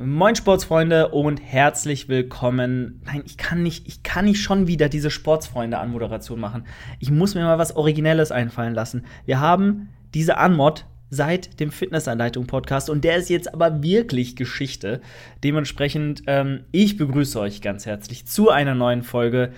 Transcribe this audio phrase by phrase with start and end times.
[0.00, 3.02] Moin Sportsfreunde und herzlich willkommen.
[3.04, 6.64] Nein, ich kann nicht, ich kann nicht schon wieder diese Sportsfreunde Anmoderation machen.
[6.98, 9.04] Ich muss mir mal was Originelles einfallen lassen.
[9.26, 15.02] Wir haben diese Anmod seit dem Fitnessanleitung Podcast und der ist jetzt aber wirklich Geschichte.
[15.44, 19.52] Dementsprechend, ähm, ich begrüße euch ganz herzlich zu einer neuen Folge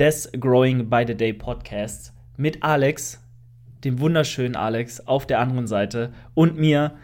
[0.00, 3.22] des Growing by the Day Podcasts mit Alex,
[3.84, 6.96] dem wunderschönen Alex auf der anderen Seite und mir.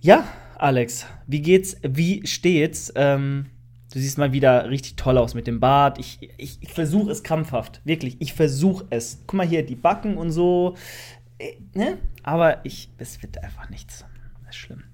[0.00, 0.24] Ja,
[0.58, 1.76] Alex, wie geht's?
[1.82, 2.92] Wie steht's?
[2.96, 3.46] Ähm,
[3.92, 5.98] du siehst mal wieder richtig toll aus mit dem Bart.
[5.98, 7.80] Ich, ich, ich versuche es krampfhaft.
[7.84, 9.20] Wirklich, ich versuche es.
[9.26, 10.76] Guck mal hier, die Backen und so.
[11.38, 11.98] Äh, ne?
[12.22, 14.04] Aber ich, es wird einfach nichts.
[14.44, 14.84] Das ist schlimm.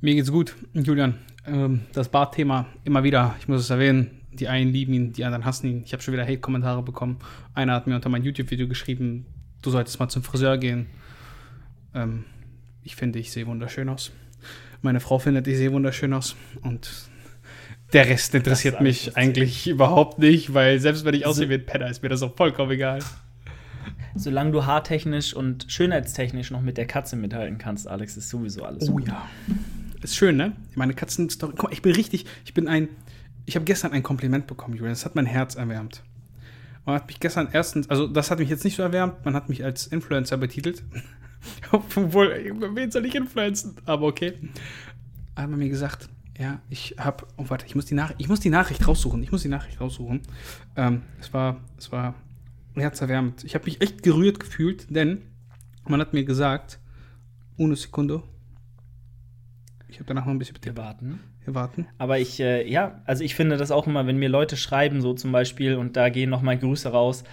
[0.00, 1.18] Mir geht's gut, Julian.
[1.46, 5.44] Ähm, das Bartthema immer wieder, ich muss es erwähnen, die einen lieben ihn, die anderen
[5.44, 5.82] hassen ihn.
[5.84, 7.18] Ich habe schon wieder Hate-Kommentare bekommen.
[7.54, 9.26] Einer hat mir unter mein YouTube-Video geschrieben,
[9.60, 10.86] du solltest mal zum Friseur gehen.
[11.94, 12.24] Ähm,
[12.82, 14.12] ich finde, ich sehe wunderschön aus.
[14.82, 16.34] Meine Frau findet, ich sehe wunderschön aus.
[16.62, 16.90] Und
[17.92, 21.88] der Rest interessiert mich eigentlich überhaupt nicht, weil selbst wenn ich aussehe wie ein Penner,
[21.88, 22.98] ist mir das auch vollkommen egal.
[24.14, 28.88] Solange du haartechnisch und schönheitstechnisch noch mit der Katze mithalten kannst, Alex, ist sowieso alles
[28.88, 29.08] oh, gut.
[29.08, 29.26] ja.
[30.02, 30.52] Ist schön, ne?
[30.74, 31.52] Meine Katzenstory.
[31.56, 32.88] Guck mal, ich bin richtig, ich bin ein,
[33.46, 34.92] ich habe gestern ein Kompliment bekommen, Julian.
[34.92, 36.02] Das hat mein Herz erwärmt.
[36.84, 39.48] Man hat mich gestern erstens, also das hat mich jetzt nicht so erwärmt, man hat
[39.48, 40.82] mich als Influencer betitelt.
[41.72, 43.76] Obwohl, wen soll ich influenzen?
[43.84, 44.34] Aber okay.
[45.36, 48.40] Hat man mir gesagt, ja, ich habe, oh warte, ich muss die Nachricht, ich muss
[48.40, 49.22] die Nachricht raussuchen.
[49.22, 50.20] Ich muss die Nachricht raussuchen.
[50.76, 52.14] Ähm, es war, es war
[52.74, 53.44] herzerwärmend.
[53.44, 55.22] Ich habe mich echt gerührt gefühlt, denn
[55.86, 56.78] man hat mir gesagt,
[57.56, 58.22] ohne Sekunde.
[59.88, 61.20] Ich habe danach noch ein bisschen Wir warten.
[61.44, 61.86] Wir warten.
[61.98, 65.12] Aber ich, äh, ja, also ich finde das auch immer, wenn mir Leute schreiben, so
[65.12, 67.24] zum Beispiel, und da gehen noch mal Grüße raus,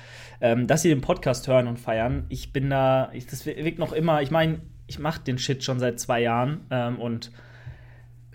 [0.41, 2.25] ähm, dass sie den Podcast hören und feiern.
[2.29, 5.79] Ich bin da, ich, das wirkt noch immer, ich meine, ich mache den Shit schon
[5.79, 7.31] seit zwei Jahren ähm, und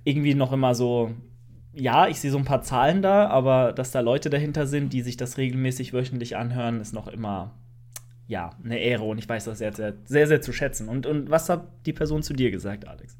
[0.04, 1.12] irgendwie noch immer so,
[1.72, 5.02] ja, ich sehe so ein paar Zahlen da, aber dass da Leute dahinter sind, die
[5.02, 7.54] sich das regelmäßig wöchentlich anhören, ist noch immer,
[8.28, 10.88] ja, eine Ehre und ich weiß das sehr, sehr, sehr, sehr zu schätzen.
[10.88, 13.16] Und, und was hat die Person zu dir gesagt, Alex?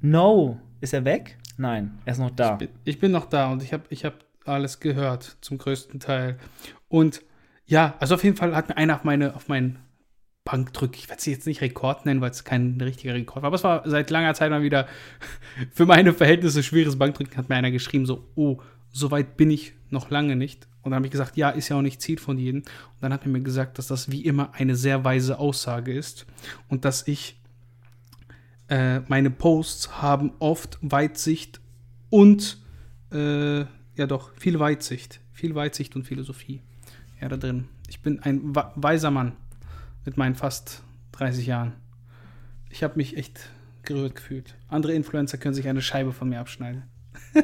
[0.00, 1.38] No, ist er weg?
[1.56, 2.52] Nein, er ist noch da.
[2.52, 6.00] Ich bin, ich bin noch da und ich habe ich hab alles gehört, zum größten
[6.00, 6.38] Teil.
[6.88, 7.22] Und
[7.66, 9.78] ja, also auf jeden Fall hat mir einer auf meine, auf meinen
[10.44, 13.56] Bankdrück, ich werde sie jetzt nicht Rekord nennen, weil es kein richtiger Rekord war, aber
[13.56, 14.86] es war seit langer Zeit mal wieder
[15.72, 18.60] für meine Verhältnisse schweres Bankdrücken, hat mir einer geschrieben, so, oh,
[18.92, 20.68] so weit bin ich noch lange nicht.
[20.82, 22.60] Und dann habe ich gesagt, ja, ist ja auch nicht Ziel von jedem.
[22.60, 22.66] Und
[23.00, 26.26] dann hat er mir gesagt, dass das wie immer eine sehr weise Aussage ist
[26.68, 27.40] und dass ich
[28.68, 31.60] äh, meine Posts haben oft Weitsicht
[32.10, 32.58] und
[33.12, 35.20] äh, ja doch, viel Weitsicht.
[35.32, 36.60] Viel Weitsicht und Philosophie.
[37.28, 37.68] Da drin.
[37.88, 39.32] Ich bin ein weiser Mann
[40.04, 41.72] mit meinen fast 30 Jahren.
[42.70, 43.50] Ich habe mich echt
[43.84, 44.56] gerührt gefühlt.
[44.68, 46.82] Andere Influencer können sich eine Scheibe von mir abschneiden.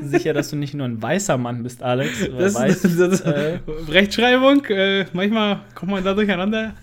[0.03, 2.29] Sicher, dass du nicht nur ein weißer Mann bist, Alex.
[2.39, 6.75] Das, weiß, das, das, äh, Rechtschreibung, äh, manchmal kommt man da durcheinander.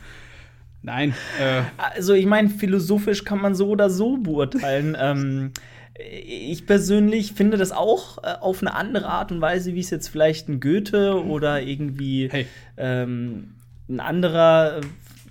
[0.81, 1.13] Nein.
[1.39, 1.63] Äh.
[1.77, 4.95] Also ich meine, philosophisch kann man so oder so beurteilen.
[4.99, 5.51] ähm,
[5.99, 10.07] ich persönlich finde das auch äh, auf eine andere Art und Weise, wie es jetzt
[10.07, 12.45] vielleicht ein Goethe oder irgendwie hey.
[12.77, 13.55] ähm,
[13.89, 14.81] ein anderer äh,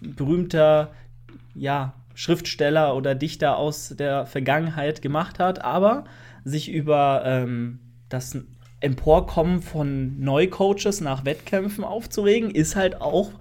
[0.00, 0.92] berühmter
[1.54, 6.04] ja, Schriftsteller oder Dichter aus der Vergangenheit gemacht hat, aber
[6.44, 7.78] sich über ähm,
[8.08, 8.38] das
[8.80, 13.32] Emporkommen von Neucoaches nach Wettkämpfen aufzuregen, ist halt auch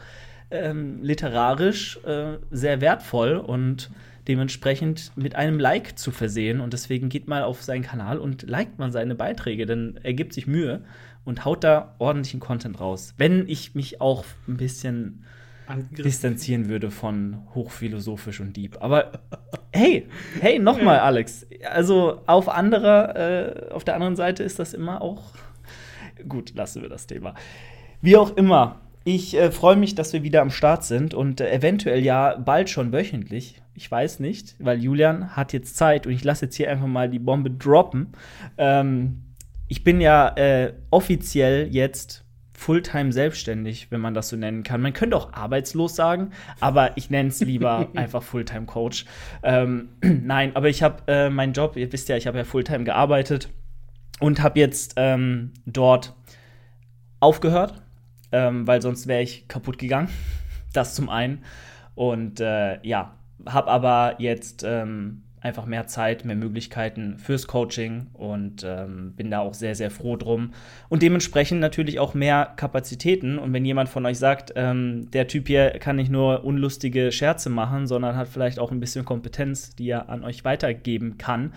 [0.51, 3.89] ähm, literarisch äh, sehr wertvoll und
[4.27, 6.61] dementsprechend mit einem Like zu versehen.
[6.61, 10.33] Und deswegen geht mal auf seinen Kanal und liked man seine Beiträge, denn er gibt
[10.33, 10.81] sich Mühe
[11.23, 13.13] und haut da ordentlichen Content raus.
[13.17, 15.23] Wenn ich mich auch ein bisschen
[15.97, 18.77] distanzieren würde von hochphilosophisch und deep.
[18.81, 19.23] Aber
[19.71, 20.07] hey,
[20.39, 21.47] hey, nochmal, Alex.
[21.71, 25.33] Also auf anderer, äh, auf der anderen Seite ist das immer auch
[26.29, 26.53] gut.
[26.55, 27.33] Lassen wir das Thema.
[28.01, 28.79] Wie auch immer.
[29.07, 32.71] Ich äh, freue mich, dass wir wieder am Start sind und äh, eventuell ja bald
[32.71, 33.61] schon wöchentlich.
[33.75, 37.07] Ich weiß nicht, weil Julian hat jetzt Zeit und ich lasse jetzt hier einfach mal
[37.07, 38.13] die Bombe droppen.
[38.57, 39.21] Ähm,
[39.67, 44.81] ich bin ja äh, offiziell jetzt Fulltime selbstständig, wenn man das so nennen kann.
[44.81, 49.05] Man könnte auch arbeitslos sagen, aber ich nenne es lieber einfach Fulltime Coach.
[49.43, 52.85] Ähm, nein, aber ich habe äh, meinen Job, ihr wisst ja, ich habe ja Fulltime
[52.85, 53.49] gearbeitet
[54.19, 56.15] und habe jetzt ähm, dort
[57.19, 57.84] aufgehört,
[58.35, 60.09] ähm, weil sonst wäre ich kaputt gegangen.
[60.73, 61.43] das zum einen.
[61.95, 63.15] Und äh, ja,
[63.45, 69.39] habe aber jetzt ähm, einfach mehr Zeit, mehr Möglichkeiten fürs Coaching und ähm, bin da
[69.39, 70.51] auch sehr, sehr froh drum.
[70.89, 73.37] Und dementsprechend natürlich auch mehr Kapazitäten.
[73.37, 77.49] Und wenn jemand von euch sagt, ähm, der Typ hier kann nicht nur unlustige Scherze
[77.49, 81.53] machen, sondern hat vielleicht auch ein bisschen Kompetenz, die er an euch weitergeben kann,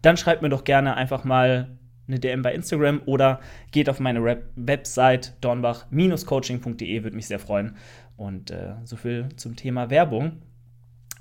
[0.00, 1.68] dann schreibt mir doch gerne einfach mal
[2.12, 7.76] eine DM bei Instagram oder geht auf meine Web Website dornbach-coaching.de, würde mich sehr freuen.
[8.16, 10.42] Und äh, so viel zum Thema Werbung.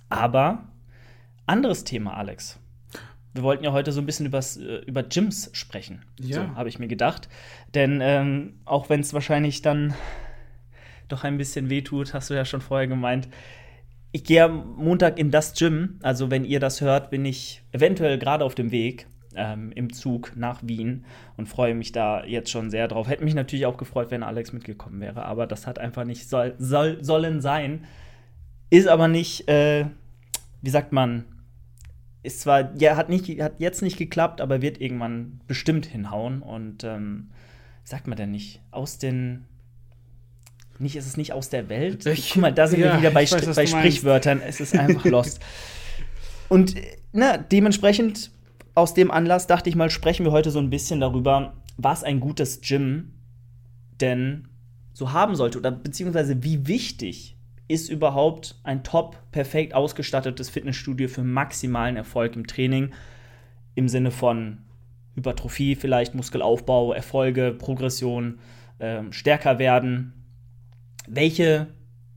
[0.10, 0.66] Aber
[1.46, 2.60] anderes Thema, Alex.
[3.34, 6.04] Wir wollten ja heute so ein bisschen übers, äh, über Gyms sprechen.
[6.20, 6.36] Ja.
[6.36, 7.30] So habe ich mir gedacht.
[7.74, 9.94] Denn ähm, auch wenn es wahrscheinlich dann
[11.08, 13.30] doch ein bisschen wehtut, hast du ja schon vorher gemeint.
[14.12, 16.00] Ich gehe am Montag in das Gym.
[16.02, 20.34] Also, wenn ihr das hört, bin ich eventuell gerade auf dem Weg ähm, im Zug
[20.36, 21.06] nach Wien
[21.38, 23.08] und freue mich da jetzt schon sehr drauf.
[23.08, 26.56] Hätte mich natürlich auch gefreut, wenn Alex mitgekommen wäre, aber das hat einfach nicht soll,
[26.58, 27.86] soll sollen sein.
[28.70, 29.86] Ist aber nicht, äh,
[30.62, 31.26] wie sagt man,
[32.24, 36.42] ist zwar, ja, hat, nicht, hat jetzt nicht geklappt, aber wird irgendwann bestimmt hinhauen.
[36.42, 37.32] Und ähm,
[37.84, 38.62] sagt man denn nicht?
[38.72, 39.46] Aus den.
[40.78, 42.06] Nicht, ist es nicht aus der Welt?
[42.06, 43.66] Ich- Guck mal, da sind ja, wir wieder bei, weiß, bei.
[43.66, 44.42] Sprichwörtern.
[44.46, 45.42] Es ist einfach lost.
[46.50, 46.76] Und
[47.14, 48.32] na, dementsprechend,
[48.76, 52.20] aus dem Anlass, dachte ich mal, sprechen wir heute so ein bisschen darüber, was ein
[52.20, 53.14] gutes Gym
[54.00, 54.48] denn
[54.94, 57.38] so haben sollte oder beziehungsweise wie wichtig
[57.68, 62.92] ist überhaupt ein top perfekt ausgestattetes Fitnessstudio für maximalen Erfolg im Training
[63.76, 64.60] im Sinne von
[65.16, 68.40] Hypertrophie vielleicht, Muskelaufbau, Erfolge, Progression,
[68.80, 70.14] ähm, stärker werden.
[71.08, 71.68] Welche,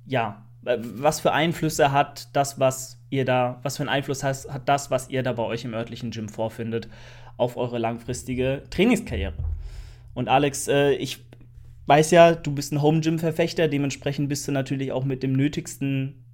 [0.06, 4.46] ja, äh, was für Einflüsse hat das, was ihr da, was für einen Einfluss hat,
[4.50, 6.88] hat das, was ihr da bei euch im örtlichen Gym vorfindet,
[7.36, 9.34] auf eure langfristige Trainingskarriere?
[10.14, 11.24] Und Alex, äh, ich
[11.86, 16.24] weiß ja, du bist ein Home-Gym-Verfechter, dementsprechend bist du natürlich auch mit dem Nötigsten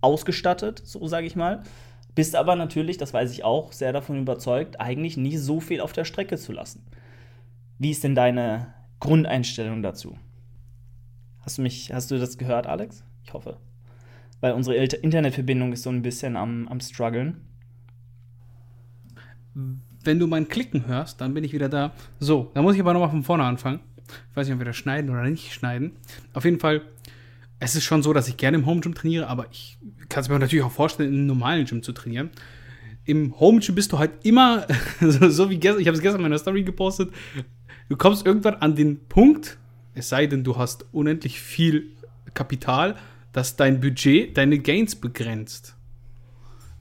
[0.00, 1.62] ausgestattet, so sage ich mal.
[2.14, 5.92] Bist aber natürlich, das weiß ich auch, sehr davon überzeugt, eigentlich nie so viel auf
[5.92, 6.84] der Strecke zu lassen.
[7.78, 10.16] Wie ist denn deine Grundeinstellung dazu?
[11.40, 13.02] Hast du mich, hast du das gehört, Alex?
[13.24, 13.56] Ich hoffe.
[14.40, 17.40] Weil unsere Inter- Internetverbindung ist so ein bisschen am, am struggeln.
[20.04, 21.92] Wenn du mein Klicken hörst, dann bin ich wieder da.
[22.20, 23.80] So, da muss ich aber nochmal von vorne anfangen.
[24.30, 25.92] Ich weiß nicht, ob wir das schneiden oder nicht schneiden.
[26.34, 26.82] Auf jeden Fall,
[27.58, 29.78] es ist schon so, dass ich gerne im Home Gym trainiere, aber ich
[30.08, 32.30] kann es mir natürlich auch vorstellen, einem normalen Gym zu trainieren.
[33.06, 34.66] Im Home Gym bist du halt immer,
[35.00, 37.10] so, so wie gestern, ich habe es gestern in meiner Story gepostet,
[37.88, 39.56] du kommst irgendwann an den Punkt,
[39.94, 41.92] es sei denn, du hast unendlich viel
[42.34, 42.96] Kapital,
[43.34, 45.76] dass dein Budget deine Gains begrenzt.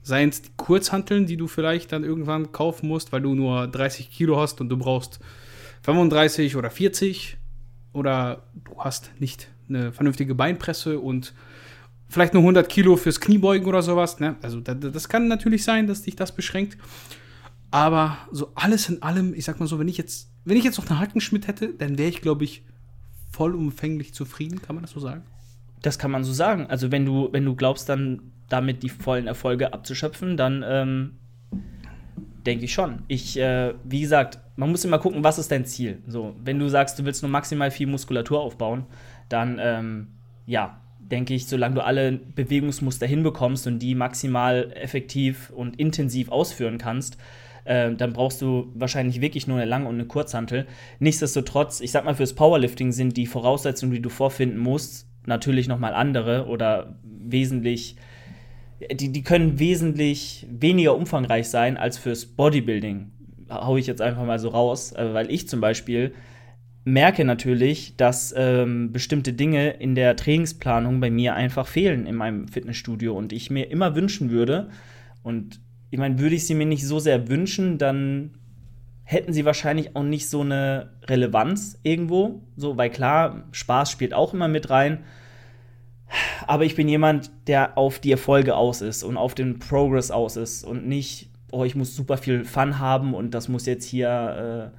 [0.03, 4.09] Seien es die Kurzhanteln, die du vielleicht dann irgendwann kaufen musst, weil du nur 30
[4.11, 5.19] Kilo hast und du brauchst
[5.81, 7.37] 35 oder 40
[7.91, 11.33] oder du hast nicht eine vernünftige Beinpresse und
[12.09, 14.19] vielleicht nur 100 Kilo fürs Kniebeugen oder sowas.
[14.19, 14.35] Ne?
[14.41, 16.77] Also da- da- das kann natürlich sein, dass dich das beschränkt.
[17.71, 20.77] Aber so alles in allem, ich sag mal so, wenn ich jetzt, wenn ich jetzt
[20.77, 22.63] noch einen Hackenschmidt hätte, dann wäre ich, glaube ich,
[23.31, 25.23] vollumfänglich zufrieden, kann man das so sagen?
[25.83, 26.65] Das kann man so sagen.
[26.67, 31.11] Also wenn du, wenn du glaubst, dann damit die vollen Erfolge abzuschöpfen, dann ähm,
[32.45, 33.03] denke ich schon.
[33.07, 36.01] Ich, äh, wie gesagt, man muss immer gucken, was ist dein Ziel.
[36.07, 38.85] So, wenn du sagst, du willst nur maximal viel Muskulatur aufbauen,
[39.29, 40.07] dann ähm,
[40.45, 46.77] ja, denke ich, solange du alle Bewegungsmuster hinbekommst und die maximal effektiv und intensiv ausführen
[46.77, 47.17] kannst,
[47.65, 50.67] äh, dann brauchst du wahrscheinlich wirklich nur eine Lang- und eine Kurzhantel.
[50.99, 55.79] Nichtsdestotrotz, ich sag mal, fürs Powerlifting sind die Voraussetzungen, die du vorfinden musst, natürlich noch
[55.79, 57.95] mal andere oder wesentlich
[58.91, 63.11] die, die können wesentlich weniger umfangreich sein als fürs Bodybuilding.
[63.49, 66.13] Hau ich jetzt einfach mal so raus, äh, weil ich zum Beispiel
[66.85, 72.47] merke natürlich, dass ähm, bestimmte Dinge in der Trainingsplanung bei mir einfach fehlen in meinem
[72.47, 74.69] Fitnessstudio und ich mir immer wünschen würde,
[75.21, 78.31] und ich meine, würde ich sie mir nicht so sehr wünschen, dann
[79.03, 82.41] hätten sie wahrscheinlich auch nicht so eine Relevanz irgendwo.
[82.55, 85.03] So, weil klar, Spaß spielt auch immer mit rein.
[86.45, 90.37] Aber ich bin jemand, der auf die Erfolge aus ist und auf den Progress aus
[90.37, 94.71] ist und nicht, oh, ich muss super viel Fun haben und das muss jetzt hier,
[94.73, 94.77] äh,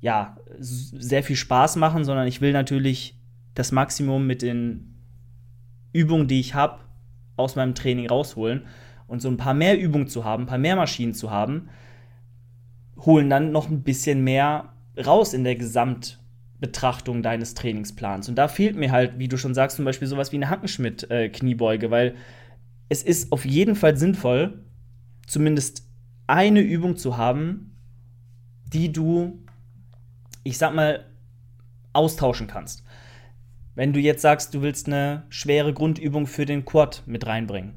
[0.00, 3.18] ja, sehr viel Spaß machen, sondern ich will natürlich
[3.54, 4.94] das Maximum mit den
[5.92, 6.80] Übungen, die ich habe,
[7.36, 8.66] aus meinem Training rausholen.
[9.06, 11.68] Und so ein paar mehr Übungen zu haben, ein paar mehr Maschinen zu haben,
[12.98, 14.72] holen dann noch ein bisschen mehr
[15.04, 18.28] raus in der Gesamtbetrachtung deines Trainingsplans.
[18.28, 21.90] Und da fehlt mir halt, wie du schon sagst, zum Beispiel sowas wie eine Hackenschmidt-Kniebeuge,
[21.90, 22.14] weil
[22.88, 24.64] es ist auf jeden Fall sinnvoll,
[25.26, 25.88] zumindest
[26.26, 27.76] eine Übung zu haben,
[28.72, 29.38] die du,
[30.42, 31.04] ich sag mal,
[31.92, 32.84] austauschen kannst.
[33.74, 37.74] Wenn du jetzt sagst, du willst eine schwere Grundübung für den Quad mit reinbringen,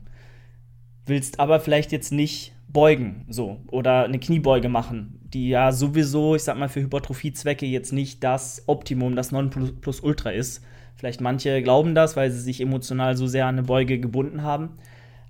[1.06, 6.43] willst aber vielleicht jetzt nicht beugen, so, oder eine Kniebeuge machen, die ja sowieso, ich
[6.43, 10.63] sag mal, für Hypertrophiezwecke jetzt nicht das Optimum, das Nonplusultra ist.
[10.96, 14.77] Vielleicht manche glauben das, weil sie sich emotional so sehr an eine Beuge gebunden haben.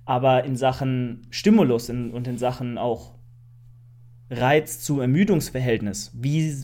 [0.04, 3.14] Aber in Sachen Stimulus in, und in Sachen auch
[4.28, 6.12] Reiz zu Ermüdungsverhältnis.
[6.14, 6.54] Wie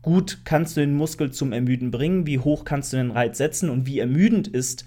[0.00, 2.28] gut kannst du den Muskel zum Ermüden bringen?
[2.28, 3.68] Wie hoch kannst du den Reiz setzen?
[3.68, 4.86] Und wie ermüdend ist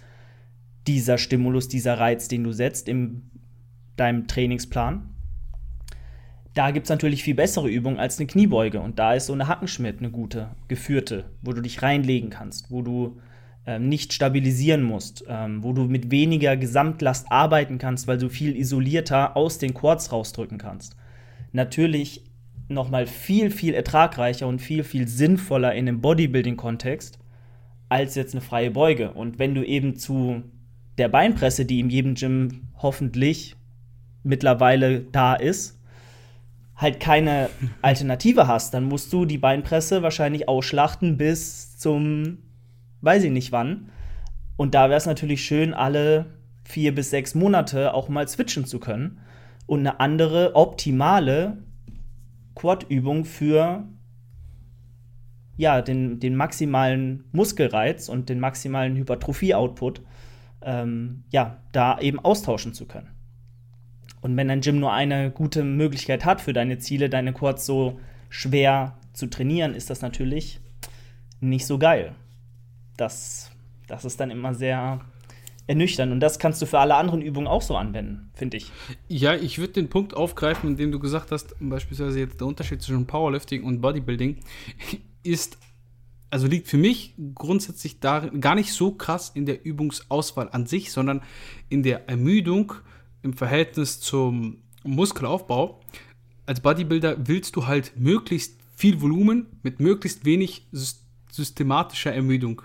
[0.88, 3.30] dieser Stimulus, dieser Reiz, den du setzt in
[3.98, 5.10] deinem Trainingsplan?
[6.54, 8.80] Da gibt es natürlich viel bessere Übungen als eine Kniebeuge.
[8.80, 12.82] Und da ist so eine Hackenschmidt eine gute, geführte, wo du dich reinlegen kannst, wo
[12.82, 13.20] du
[13.66, 18.56] ähm, nicht stabilisieren musst, ähm, wo du mit weniger Gesamtlast arbeiten kannst, weil du viel
[18.56, 20.96] isolierter aus den Quads rausdrücken kannst.
[21.54, 22.24] Natürlich
[22.68, 27.20] noch mal viel, viel ertragreicher und viel, viel sinnvoller in dem Bodybuilding-Kontext
[27.90, 29.12] als jetzt eine freie Beuge.
[29.12, 30.44] Und wenn du eben zu
[30.98, 33.56] der Beinpresse, die in jedem Gym hoffentlich
[34.24, 35.80] mittlerweile da ist,
[36.76, 37.50] halt keine
[37.82, 42.40] Alternative hast, dann musst du die Beinpresse wahrscheinlich ausschlachten bis zum,
[43.02, 43.90] weiß ich nicht wann.
[44.56, 46.26] Und da wäre es natürlich schön, alle
[46.64, 49.20] vier bis sechs Monate auch mal switchen zu können
[49.66, 51.58] und eine andere optimale
[52.56, 53.86] Quad-Übung für
[55.56, 60.02] ja, den, den maximalen Muskelreiz und den maximalen Hypertrophie-Output
[60.62, 63.10] ähm, ja, da eben austauschen zu können.
[64.24, 68.00] Und wenn dein Gym nur eine gute Möglichkeit hat für deine Ziele, deine Quads so
[68.30, 70.62] schwer zu trainieren, ist das natürlich
[71.42, 72.16] nicht so geil.
[72.96, 73.52] Das,
[73.88, 75.02] das ist dann immer sehr
[75.68, 76.14] ernüchternd.
[76.14, 78.72] Und das kannst du für alle anderen Übungen auch so anwenden, finde ich.
[79.10, 82.82] Ja, ich würde den Punkt aufgreifen, in dem du gesagt hast, beispielsweise jetzt der Unterschied
[82.82, 84.38] zwischen Powerlifting und Bodybuilding
[85.24, 85.58] ist,
[86.30, 90.94] also liegt für mich grundsätzlich darin, gar nicht so krass in der Übungsauswahl an sich,
[90.94, 91.22] sondern
[91.68, 92.74] in der Ermüdung
[93.24, 95.80] im Verhältnis zum Muskelaufbau.
[96.46, 100.68] Als Bodybuilder willst du halt möglichst viel Volumen mit möglichst wenig
[101.32, 102.62] systematischer Ermüdung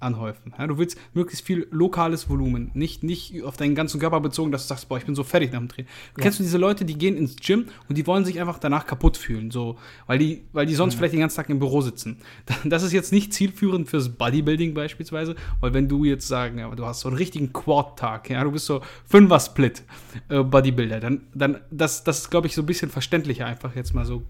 [0.00, 0.54] anhäufen.
[0.58, 4.62] Ja, du willst möglichst viel lokales Volumen, nicht, nicht auf deinen ganzen Körper bezogen, dass
[4.62, 5.90] du sagst, boah, ich bin so fertig nach dem Training.
[6.16, 6.22] Ja.
[6.22, 9.16] Kennst du diese Leute, die gehen ins Gym und die wollen sich einfach danach kaputt
[9.16, 9.76] fühlen, so,
[10.06, 10.98] weil die, weil die sonst ja.
[10.98, 12.18] vielleicht den ganzen Tag im Büro sitzen.
[12.70, 16.84] Das ist jetzt nicht zielführend fürs Bodybuilding beispielsweise, weil wenn du jetzt sagen, ja, du
[16.84, 19.82] hast so einen richtigen Quad-Tag, ja, du bist so Fünfer-Split
[20.28, 23.94] äh, Bodybuilder, dann, dann, das, das ist, glaube ich, so ein bisschen verständlicher einfach jetzt
[23.94, 24.22] mal so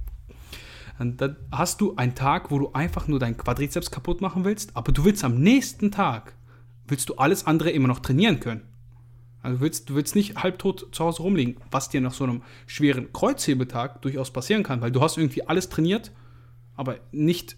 [1.00, 4.92] dann hast du einen Tag, wo du einfach nur deinen Quadrizeps kaputt machen willst, aber
[4.92, 6.35] du willst am nächsten Tag,
[6.87, 8.62] willst du alles andere immer noch trainieren können.
[9.42, 12.42] Also du willst, du willst nicht halbtot zu Hause rumliegen, was dir nach so einem
[12.66, 16.12] schweren Kreuzhebetag durchaus passieren kann, weil du hast irgendwie alles trainiert,
[16.76, 17.57] aber nicht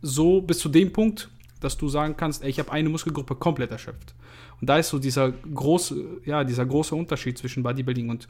[0.00, 1.28] so bis zu dem Punkt,
[1.60, 4.14] dass du sagen kannst, ey, ich habe eine Muskelgruppe komplett erschöpft.
[4.60, 8.28] Und da ist so dieser große, ja, dieser große Unterschied zwischen Bodybuilding und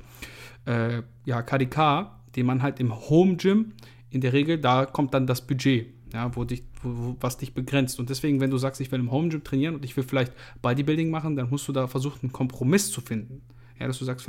[0.64, 3.74] äh, ja, KDK, den man halt im Home Gym
[4.10, 7.98] in der Regel, da kommt dann das Budget, ja, wo dich, wo, was dich begrenzt.
[7.98, 10.32] Und deswegen, wenn du sagst, ich will im Home Gym trainieren und ich will vielleicht
[10.62, 13.42] Bodybuilding machen, dann musst du da versuchen, einen Kompromiss zu finden.
[13.78, 14.28] Ja, dass du sagst,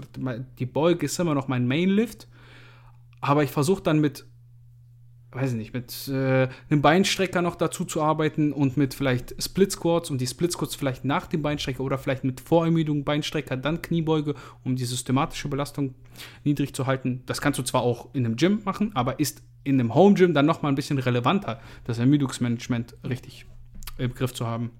[0.59, 2.27] die Beuge ist immer noch mein Mainlift,
[3.19, 4.25] aber ich versuche dann mit
[5.31, 9.71] weiß ich nicht, mit äh, einem Beinstrecker noch dazu zu arbeiten und mit vielleicht Split
[9.71, 13.81] Squats und die Split Squats vielleicht nach dem Beinstrecker oder vielleicht mit Vorermüdung Beinstrecker, dann
[13.81, 14.33] Kniebeuge,
[14.63, 15.93] um die systematische Belastung
[16.43, 17.21] niedrig zu halten.
[17.27, 20.33] Das kannst du zwar auch in einem Gym machen, aber ist in einem Home Gym
[20.33, 23.45] dann nochmal ein bisschen relevanter, das Ermüdungsmanagement richtig
[23.97, 24.71] im Griff zu haben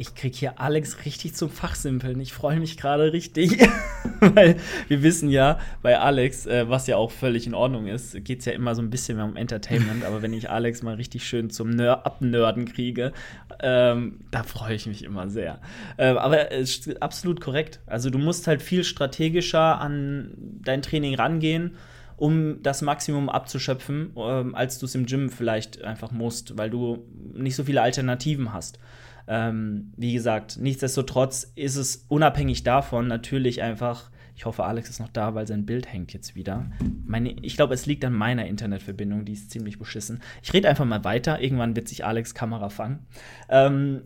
[0.00, 2.20] ich krieg hier Alex richtig zum Fachsimpeln.
[2.20, 3.58] Ich freue mich gerade richtig,
[4.20, 8.38] weil wir wissen ja bei Alex, äh, was ja auch völlig in Ordnung ist, geht
[8.38, 10.04] es ja immer so ein bisschen mehr um Entertainment.
[10.04, 13.12] aber wenn ich Alex mal richtig schön zum Ner Abnörden kriege,
[13.60, 15.60] ähm, da freue ich mich immer sehr.
[15.96, 17.80] Äh, aber ist absolut korrekt.
[17.86, 21.76] Also du musst halt viel strategischer an dein Training rangehen
[22.16, 27.06] um das Maximum abzuschöpfen, ähm, als du es im Gym vielleicht einfach musst, weil du
[27.32, 28.80] nicht so viele Alternativen hast.
[29.28, 34.10] Ähm, wie gesagt, nichtsdestotrotz ist es unabhängig davon natürlich einfach.
[34.34, 36.70] Ich hoffe, Alex ist noch da, weil sein Bild hängt jetzt wieder.
[37.04, 40.20] Meine, ich glaube, es liegt an meiner Internetverbindung, die ist ziemlich beschissen.
[40.42, 41.40] Ich rede einfach mal weiter.
[41.42, 43.00] Irgendwann wird sich Alex Kamera fangen.
[43.48, 44.02] Ähm,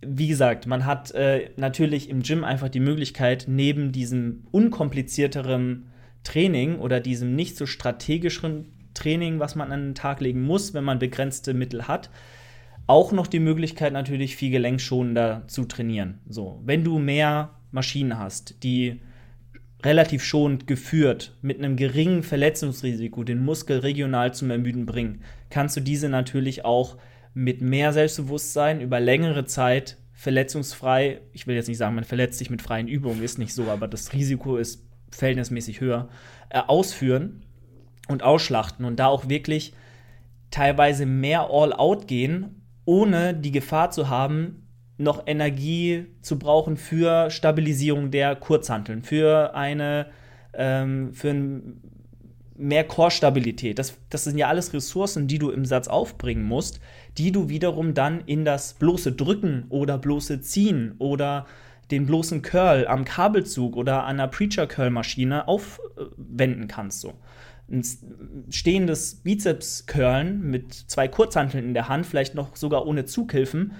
[0.00, 5.86] wie gesagt, man hat äh, natürlich im Gym einfach die Möglichkeit, neben diesem unkomplizierteren
[6.22, 10.84] Training oder diesem nicht so strategischeren Training, was man an den Tag legen muss, wenn
[10.84, 12.10] man begrenzte Mittel hat,
[12.88, 16.20] auch noch die Möglichkeit natürlich viel gelenkschonender zu trainieren.
[16.26, 19.00] So, wenn du mehr Maschinen hast, die
[19.84, 25.80] relativ schonend geführt mit einem geringen Verletzungsrisiko den Muskel regional zum Ermüden bringen, kannst du
[25.80, 26.96] diese natürlich auch
[27.34, 32.50] mit mehr Selbstbewusstsein über längere Zeit verletzungsfrei, ich will jetzt nicht sagen, man verletzt sich
[32.50, 36.08] mit freien Übungen, ist nicht so, aber das Risiko ist verhältnismäßig höher,
[36.48, 37.44] äh, ausführen
[38.08, 39.74] und ausschlachten und da auch wirklich
[40.50, 42.57] teilweise mehr All-Out gehen
[42.88, 44.66] ohne die Gefahr zu haben,
[44.96, 50.06] noch Energie zu brauchen für Stabilisierung der Kurzhanteln, für eine,
[50.54, 51.82] ähm, für ein
[52.56, 53.78] mehr Core-Stabilität.
[53.78, 56.80] Das, das sind ja alles Ressourcen, die du im Satz aufbringen musst,
[57.18, 61.44] die du wiederum dann in das bloße Drücken oder bloße Ziehen oder
[61.90, 67.02] den bloßen Curl am Kabelzug oder an einer Preacher-Curl-Maschine aufwenden kannst.
[67.02, 67.12] So.
[67.70, 67.82] Ein
[68.50, 73.72] stehendes Bizeps-Curlen mit zwei Kurzhanteln in der Hand, vielleicht noch sogar ohne Zughilfen,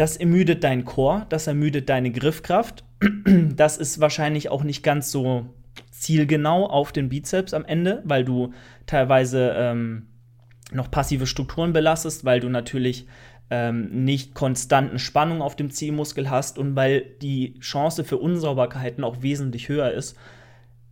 [0.00, 2.84] das ermüdet deinen Core, das ermüdet deine Griffkraft.
[3.56, 5.46] Das ist wahrscheinlich auch nicht ganz so
[5.90, 8.52] zielgenau auf den Bizeps am Ende, weil du
[8.86, 10.08] teilweise ähm,
[10.72, 13.06] noch passive Strukturen belastest, weil du natürlich
[13.50, 19.22] ähm, nicht konstanten Spannung auf dem Zielmuskel hast und weil die Chance für Unsauberkeiten auch
[19.22, 20.16] wesentlich höher ist,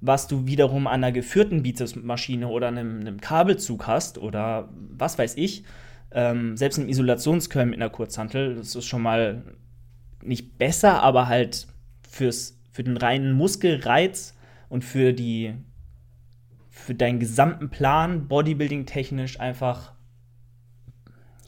[0.01, 5.37] was du wiederum an einer geführten Bizepsmaschine oder einem, einem Kabelzug hast oder was weiß
[5.37, 5.65] ich,
[6.11, 9.43] ähm, selbst im Isolationskörper mit einer Kurzhantel, das ist schon mal
[10.23, 11.67] nicht besser, aber halt
[12.09, 14.37] fürs, für den reinen Muskelreiz
[14.69, 15.55] und für die
[16.71, 19.93] für deinen gesamten Plan Bodybuilding technisch einfach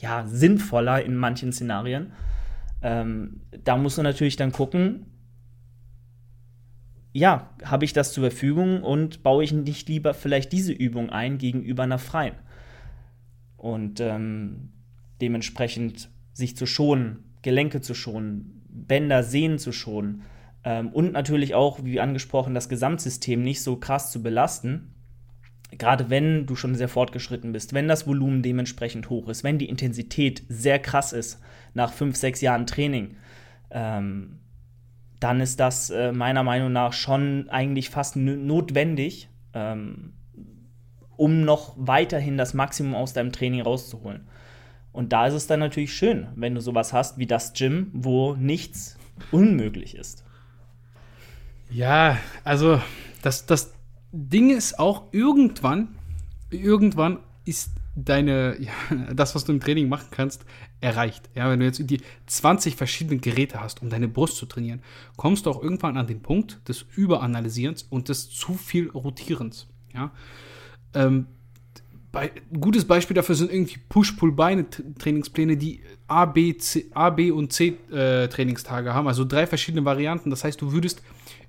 [0.00, 2.12] ja, sinnvoller in manchen Szenarien.
[2.82, 5.06] Ähm, da musst du natürlich dann gucken,
[7.12, 11.38] ja, habe ich das zur Verfügung und baue ich nicht lieber vielleicht diese Übung ein
[11.38, 12.34] gegenüber einer freien?
[13.56, 14.70] Und ähm,
[15.20, 20.22] dementsprechend sich zu schonen, Gelenke zu schonen, Bänder, Sehnen zu schonen
[20.64, 24.94] ähm, und natürlich auch, wie angesprochen, das Gesamtsystem nicht so krass zu belasten,
[25.76, 29.68] gerade wenn du schon sehr fortgeschritten bist, wenn das Volumen dementsprechend hoch ist, wenn die
[29.68, 31.40] Intensität sehr krass ist
[31.74, 33.16] nach fünf, sechs Jahren Training,
[33.70, 34.38] ähm,
[35.20, 40.14] dann ist das äh, meiner Meinung nach schon eigentlich fast notwendig, ähm,
[41.16, 44.26] um noch weiterhin das Maximum aus deinem Training rauszuholen.
[44.92, 48.34] Und da ist es dann natürlich schön, wenn du sowas hast wie das Gym, wo
[48.34, 48.96] nichts
[49.30, 50.24] unmöglich ist.
[51.70, 52.80] Ja, also
[53.22, 53.72] das, das,
[54.12, 55.96] Ding ist auch, irgendwann,
[56.50, 58.72] irgendwann ist deine, ja,
[59.14, 60.44] das, was du im Training machen kannst,
[60.80, 61.28] erreicht.
[61.34, 64.82] Ja, wenn du jetzt die 20 verschiedene Geräte hast, um deine Brust zu trainieren,
[65.16, 69.66] kommst du auch irgendwann an den Punkt des Überanalysierens und des zu viel Rotierens.
[69.94, 70.12] Ja.
[70.94, 71.26] Ähm,
[72.12, 77.76] bei, gutes Beispiel dafür sind irgendwie Push-Pull-Beine-Trainingspläne, die A, B, C, A, B und C
[77.92, 80.30] äh, Trainingstage haben, also drei verschiedene Varianten.
[80.30, 81.02] Das heißt, du würdest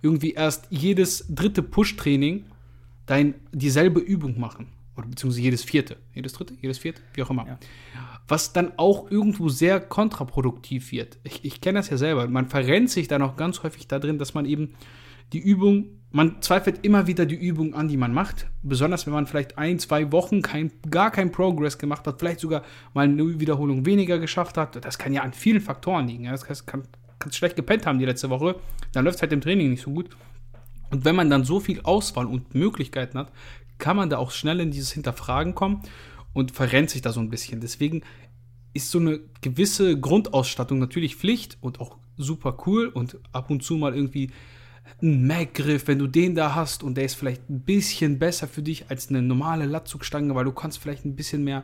[0.04, 2.45] irgendwie erst jedes dritte Push-Training
[3.51, 4.67] dieselbe Übung machen.
[5.01, 5.97] Oder beziehungsweise jedes vierte.
[6.13, 7.47] Jedes dritte, jedes vierte, wie auch immer.
[7.47, 7.59] Ja.
[8.27, 11.17] Was dann auch irgendwo sehr kontraproduktiv wird.
[11.23, 12.27] Ich, ich kenne das ja selber.
[12.27, 14.75] Man verrennt sich dann auch ganz häufig da drin, dass man eben
[15.33, 18.47] die Übung, man zweifelt immer wieder die Übung an, die man macht.
[18.61, 22.63] Besonders wenn man vielleicht ein, zwei Wochen kein, gar keinen Progress gemacht hat, vielleicht sogar
[22.93, 24.83] mal eine Wiederholung weniger geschafft hat.
[24.85, 26.25] Das kann ja an vielen Faktoren liegen.
[26.25, 26.83] Das kann,
[27.17, 28.55] kannst schlecht gepennt haben die letzte Woche.
[28.91, 30.09] Dann läuft es halt im Training nicht so gut.
[30.91, 33.31] Und wenn man dann so viel Auswahl und Möglichkeiten hat,
[33.81, 35.81] kann man da auch schnell in dieses Hinterfragen kommen
[36.31, 37.59] und verrennt sich da so ein bisschen.
[37.59, 38.03] Deswegen
[38.73, 43.75] ist so eine gewisse Grundausstattung natürlich Pflicht und auch super cool und ab und zu
[43.75, 44.31] mal irgendwie
[45.01, 48.61] ein Mac-Griff, wenn du den da hast und der ist vielleicht ein bisschen besser für
[48.61, 51.63] dich als eine normale Latzugstange, weil du kannst vielleicht ein bisschen mehr,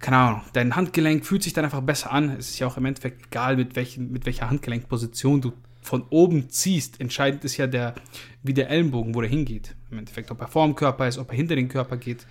[0.00, 2.30] keine Ahnung, dein Handgelenk fühlt sich dann einfach besser an.
[2.30, 5.52] Es ist ja auch im Endeffekt egal, mit, welchen, mit welcher Handgelenkposition du
[5.86, 7.94] von oben ziehst, entscheidend ist ja der,
[8.42, 9.76] wie der Ellenbogen, wo der hingeht.
[9.90, 12.26] Im Endeffekt, ob er vor dem Körper ist, ob er hinter den Körper geht.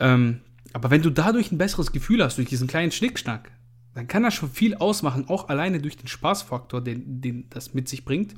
[0.00, 0.40] Ähm,
[0.72, 3.50] aber wenn du dadurch ein besseres Gefühl hast, durch diesen kleinen Schnickschnack,
[3.94, 7.88] dann kann das schon viel ausmachen, auch alleine durch den Spaßfaktor, den, den das mit
[7.88, 8.34] sich bringt.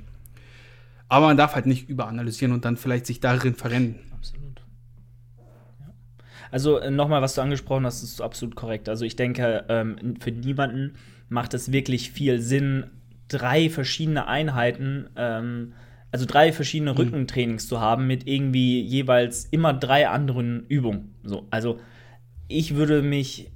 [1.09, 3.97] Aber man darf halt nicht überanalysieren und dann vielleicht sich darin verrennen.
[4.13, 4.63] Absolut.
[5.39, 5.93] Ja.
[6.51, 8.89] Also äh, nochmal, was du angesprochen hast, ist absolut korrekt.
[8.89, 10.95] Also ich denke, ähm, für niemanden
[11.29, 12.87] macht es wirklich viel Sinn,
[13.33, 15.73] drei verschiedene Einheiten, ähm,
[16.13, 16.99] also drei verschiedene mhm.
[16.99, 21.15] Rückentrainings zu haben mit irgendwie jeweils immer drei anderen Übungen.
[21.23, 21.79] So, also
[22.49, 23.51] ich würde mich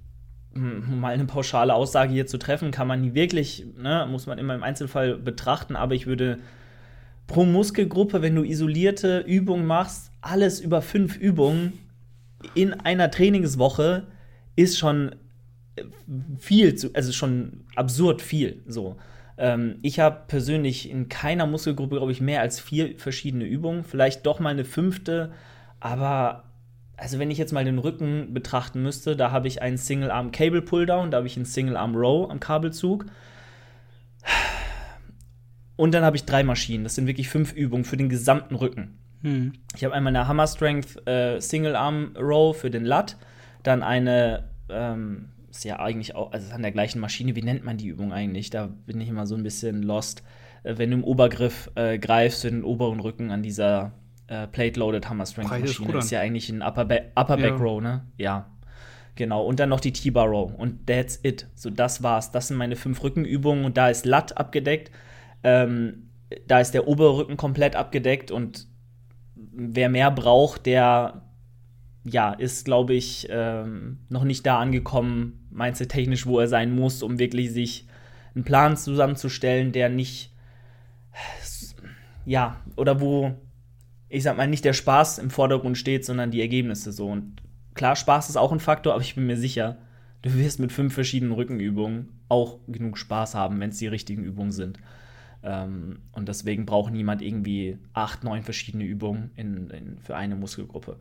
[0.55, 4.39] um mal eine pauschale Aussage hier zu treffen, kann man nie wirklich, ne, muss man
[4.39, 6.39] immer im Einzelfall betrachten, aber ich würde
[7.27, 11.73] pro Muskelgruppe, wenn du isolierte Übungen machst, alles über fünf Übungen
[12.55, 14.07] in einer Trainingswoche
[14.55, 15.17] ist schon
[16.39, 18.97] viel zu, also schon absurd viel so.
[19.37, 23.85] Ähm, ich habe persönlich in keiner Muskelgruppe, glaube ich, mehr als vier verschiedene Übungen.
[23.85, 25.33] Vielleicht doch mal eine fünfte,
[25.81, 26.45] aber
[26.97, 30.31] also wenn ich jetzt mal den Rücken betrachten müsste, da habe ich einen Single Arm
[30.31, 33.07] Cable Pulldown, da habe ich einen Single Arm Row am Kabelzug.
[35.77, 36.85] Und dann habe ich drei Maschinen.
[36.85, 38.97] Das sind wirklich fünf Übungen für den gesamten Rücken.
[39.23, 39.55] Hm.
[39.75, 43.17] Ich habe einmal eine Hammer Strength äh, Single Arm Row für den Lat,
[43.65, 47.77] dann eine ähm, ist ja eigentlich auch, also an der gleichen Maschine, wie nennt man
[47.77, 48.51] die Übung eigentlich?
[48.51, 50.23] Da bin ich immer so ein bisschen lost.
[50.65, 53.93] Äh, wenn du im Obergriff äh, greifst, für den oberen Rücken an dieser
[54.27, 55.87] äh, Plate-Loaded Hammer Strength Maschine.
[55.87, 56.01] Rudern.
[56.01, 57.51] Ist ja eigentlich ein Upper, ba Upper Ja.
[57.51, 58.05] Back Row, ne?
[58.17, 58.51] Ja.
[59.15, 59.45] Genau.
[59.45, 60.53] Und dann noch die T-Bar Row.
[60.53, 61.47] Und that's it.
[61.55, 62.33] So, das war's.
[62.33, 63.65] Das sind meine fünf Rückenübungen.
[63.65, 64.91] Und da ist Lat abgedeckt.
[65.45, 66.11] Ähm,
[66.49, 68.33] da ist der obere Rücken komplett abgedeckt.
[68.33, 68.67] Und
[69.37, 71.23] wer mehr braucht, der
[72.05, 77.03] ja, ist, glaube ich, ähm, noch nicht da angekommen, meinst technisch, wo er sein muss,
[77.03, 77.87] um wirklich sich
[78.35, 80.33] einen Plan zusammenzustellen, der nicht,
[82.27, 83.35] ja, oder wo,
[84.09, 87.09] ich sag mal, nicht der Spaß im Vordergrund steht, sondern die Ergebnisse so.
[87.09, 87.43] Und
[87.75, 89.79] klar, Spaß ist auch ein Faktor, aber ich bin mir sicher,
[90.23, 94.53] du wirst mit fünf verschiedenen Rückenübungen auch genug Spaß haben, wenn es die richtigen Übungen
[94.53, 94.79] sind.
[95.43, 100.99] Ähm, und deswegen braucht niemand irgendwie acht, neun verschiedene Übungen in, in, für eine Muskelgruppe.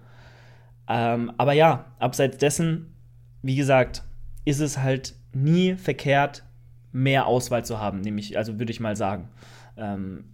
[0.87, 2.93] Ähm, aber ja, abseits dessen,
[3.41, 4.03] wie gesagt,
[4.45, 6.43] ist es halt nie verkehrt,
[6.91, 9.29] mehr Auswahl zu haben, nämlich, also würde ich mal sagen.
[9.77, 10.25] Ähm,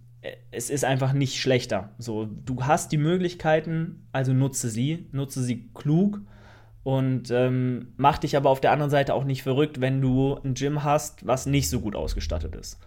[0.50, 1.90] es ist einfach nicht schlechter.
[1.98, 6.20] So, du hast die Möglichkeiten, also nutze sie, nutze sie klug
[6.82, 10.54] und ähm, mach dich aber auf der anderen Seite auch nicht verrückt, wenn du ein
[10.54, 12.78] Gym hast, was nicht so gut ausgestattet ist.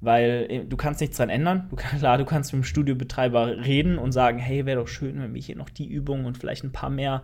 [0.00, 1.66] Weil äh, du kannst nichts dran ändern.
[1.70, 5.20] Du kann, klar, du kannst mit dem Studiobetreiber reden und sagen, hey, wäre doch schön,
[5.20, 7.22] wenn wir hier noch die Übung und vielleicht ein paar mehr,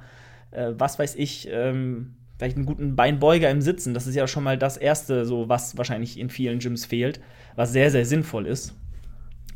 [0.51, 3.95] äh, was weiß ich, ähm, vielleicht einen guten Beinbeuger im Sitzen.
[3.95, 7.21] Das ist ja schon mal das Erste, so was wahrscheinlich in vielen Gyms fehlt,
[7.55, 8.75] was sehr, sehr sinnvoll ist.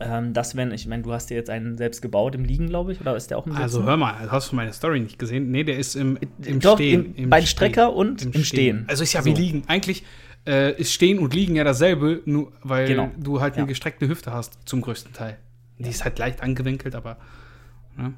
[0.00, 2.92] Ähm, das, wenn, ich meine, du hast dir jetzt einen selbst gebaut im Liegen, glaube
[2.92, 3.62] ich, oder ist der auch im Sitzen?
[3.62, 5.50] Also hör mal, hast du meine Story nicht gesehen?
[5.50, 7.16] Nee, der ist im, im Doch, Stehen.
[7.16, 8.84] im Beinstrecker und im Stehen.
[8.86, 9.64] Also ist ja wie Liegen.
[9.66, 10.04] Eigentlich
[10.48, 13.10] äh, ist Stehen und Liegen ja dasselbe, nur weil Genau.
[13.18, 13.66] du halt eine Ja.
[13.68, 15.36] gestreckte Hüfte hast, zum größten Teil.
[15.78, 17.18] Die ist halt leicht angewinkelt, aber
[17.96, 18.14] ne?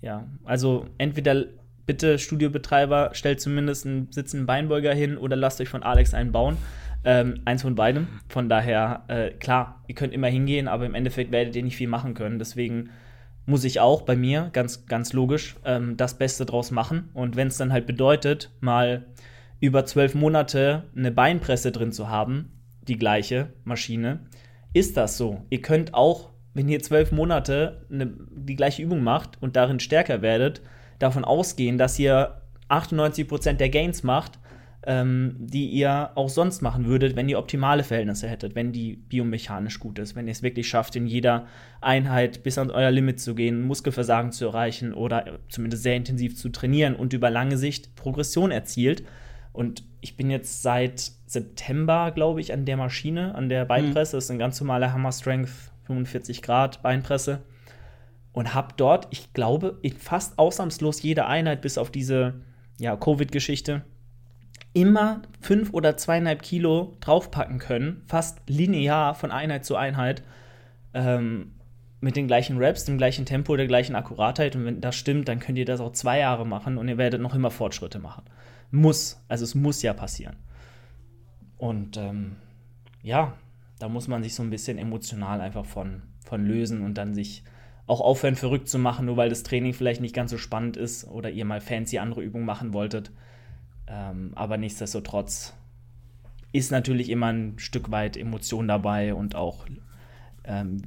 [0.00, 1.44] Ja, also entweder
[1.86, 6.56] bitte Studiobetreiber, stellt zumindest einen sitzenden Beinbeuger hin oder lasst euch von Alex einen bauen.
[7.06, 8.06] Ähm, eins von beidem.
[8.28, 11.88] Von daher, äh, klar, ihr könnt immer hingehen, aber im Endeffekt werdet ihr nicht viel
[11.88, 12.38] machen können.
[12.38, 12.88] Deswegen
[13.44, 17.10] muss ich auch bei mir, ganz, ganz logisch, ähm, das Beste draus machen.
[17.12, 19.04] Und wenn es dann halt bedeutet, mal
[19.60, 24.26] über zwölf Monate eine Beinpresse drin zu haben, die gleiche Maschine,
[24.72, 25.42] ist das so.
[25.50, 30.22] Ihr könnt auch, wenn ihr zwölf Monate eine, die gleiche Übung macht und darin stärker
[30.22, 30.62] werdet,
[30.98, 34.38] davon ausgehen, dass ihr 98% der Gains macht,
[34.86, 39.80] ähm, die ihr auch sonst machen würdet, wenn ihr optimale Verhältnisse hättet, wenn die biomechanisch
[39.80, 41.46] gut ist, wenn ihr es wirklich schafft, in jeder
[41.80, 46.50] Einheit bis an euer Limit zu gehen, Muskelversagen zu erreichen oder zumindest sehr intensiv zu
[46.50, 49.04] trainieren und über lange Sicht Progression erzielt.
[49.54, 54.16] Und ich bin jetzt seit September, glaube ich, an der Maschine, an der Beinpresse.
[54.16, 55.48] Das ist ein ganz normaler Hammer Strength
[55.84, 57.40] 45 Grad Beinpresse.
[58.32, 62.34] Und habe dort, ich glaube, in fast ausnahmslos jede Einheit, bis auf diese
[62.80, 63.82] ja, Covid-Geschichte,
[64.72, 70.24] immer fünf oder zweieinhalb Kilo draufpacken können, fast linear von Einheit zu Einheit,
[70.94, 71.52] ähm,
[72.00, 74.56] mit den gleichen Reps, dem gleichen Tempo, der gleichen Akkuratheit.
[74.56, 77.20] Und wenn das stimmt, dann könnt ihr das auch zwei Jahre machen und ihr werdet
[77.20, 78.24] noch immer Fortschritte machen.
[78.74, 80.36] Muss, also es muss ja passieren.
[81.56, 82.36] Und ähm,
[83.02, 83.34] ja,
[83.78, 87.44] da muss man sich so ein bisschen emotional einfach von, von lösen und dann sich
[87.86, 91.06] auch aufhören, verrückt zu machen, nur weil das Training vielleicht nicht ganz so spannend ist
[91.06, 93.12] oder ihr mal fancy andere Übungen machen wolltet.
[93.86, 95.54] Ähm, aber nichtsdestotrotz
[96.52, 99.66] ist natürlich immer ein Stück weit Emotion dabei und auch,
[100.44, 100.78] ähm,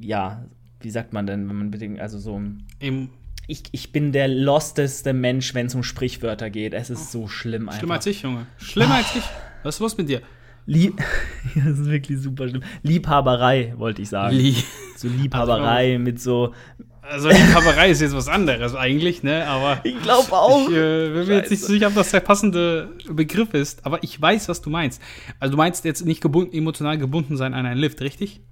[0.00, 0.44] ja,
[0.80, 2.40] wie sagt man denn, wenn man bedingt, also so,
[2.78, 3.10] Im,
[3.48, 6.74] ich, ich bin der losteste Mensch, wenn es um Sprichwörter geht.
[6.74, 7.78] Es ist so schlimm einfach.
[7.80, 8.46] schlimmer als ich, Junge.
[8.58, 9.24] Schlimmer als ich.
[9.62, 10.20] Was ist los mit dir?
[10.66, 11.02] Lieb
[11.54, 12.62] das ist wirklich super schlimm.
[12.82, 14.36] Liebhaberei, wollte ich sagen.
[14.36, 14.54] Lie
[14.96, 16.52] so Liebhaberei mit so.
[17.00, 19.46] also Liebhaberei ist jetzt was anderes eigentlich, ne?
[19.46, 20.68] Aber Ich glaube auch.
[20.68, 21.72] Ich äh, bin mir jetzt nicht Scheiße.
[21.72, 25.00] sicher, ob das der passende Begriff ist, aber ich weiß, was du meinst.
[25.40, 28.42] Also du meinst jetzt nicht gebunden, emotional gebunden sein an einen Lift, richtig?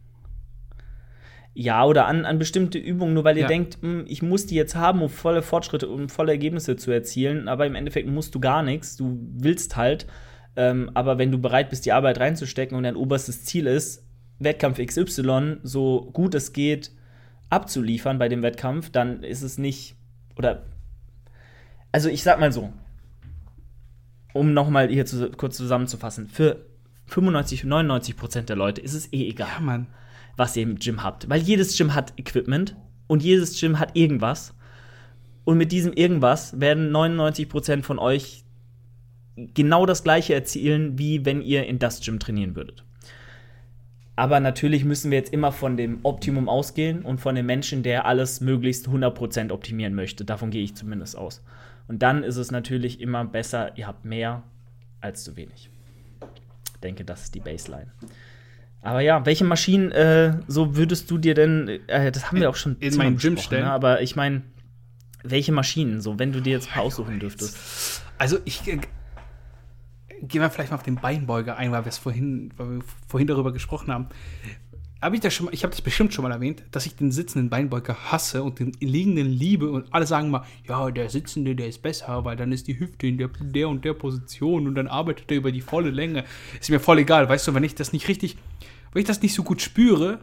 [1.58, 3.48] Ja, oder an, an bestimmte Übungen, nur weil ihr Ja.
[3.48, 7.48] denkt, hm, ich muss die jetzt haben, um volle Fortschritte, um volle Ergebnisse zu erzielen,
[7.48, 8.98] aber im Endeffekt musst du gar nichts.
[8.98, 10.06] Du willst halt.
[10.54, 14.04] Ähm, aber wenn du bereit bist, die Arbeit reinzustecken und dein oberstes Ziel ist,
[14.38, 16.90] Wettkampf XY so gut es geht
[17.48, 19.96] abzuliefern bei dem Wettkampf, dann ist es nicht.
[20.36, 20.64] Oder.
[21.90, 22.70] Also ich sag mal so,
[24.34, 26.66] um nochmal hier zu, kurz zusammenzufassen, für
[27.06, 29.86] 95, 99 Prozent der Leute ist es eh egal Ja, Mann.
[30.36, 31.28] Was ihr im Gym habt.
[31.28, 34.54] Weil jedes Gym hat Equipment und jedes Gym hat irgendwas.
[35.44, 38.44] Und mit diesem irgendwas werden 99% von euch
[39.36, 42.84] genau das gleiche erzielen, wie wenn ihr in das Gym trainieren würdet.
[44.16, 48.06] Aber natürlich müssen wir jetzt immer von dem Optimum ausgehen und von dem Menschen, der
[48.06, 50.24] alles möglichst 100% optimieren möchte.
[50.24, 51.42] Davon gehe ich zumindest aus.
[51.86, 54.42] Und dann ist es natürlich immer besser, ihr habt mehr
[55.02, 55.70] als zu wenig.
[56.74, 57.92] Ich denke, das ist die Baseline.
[58.86, 62.54] Aber ja, welche Maschinen äh, so würdest du dir denn, äh, das haben wir auch
[62.54, 63.64] schon in meinen Gym stellen?
[63.64, 63.72] Ne?
[63.72, 64.42] Aber ich meine,
[65.24, 68.04] welche Maschinen, so wenn du dir jetzt ein paar aussuchen dürftest?
[68.16, 68.78] Also ich äh,
[70.22, 73.26] gehen wir vielleicht mal auf den Beinbeuger ein, weil wir es vorhin, weil wir vorhin
[73.26, 74.06] darüber gesprochen haben.
[75.02, 77.10] Habe ich das schon mal, ich habe das bestimmt schon mal erwähnt, dass ich den
[77.10, 81.66] sitzenden Beinbeuger hasse und den liegenden liebe und alle sagen mal, ja, der sitzende, der
[81.66, 84.86] ist besser, weil dann ist die Hüfte in der, der und der Position und dann
[84.86, 86.24] arbeitet er über die volle Länge.
[86.60, 88.36] Ist mir voll egal, weißt du, wenn ich das nicht richtig,
[88.96, 90.20] wenn ich das nicht so gut spüre,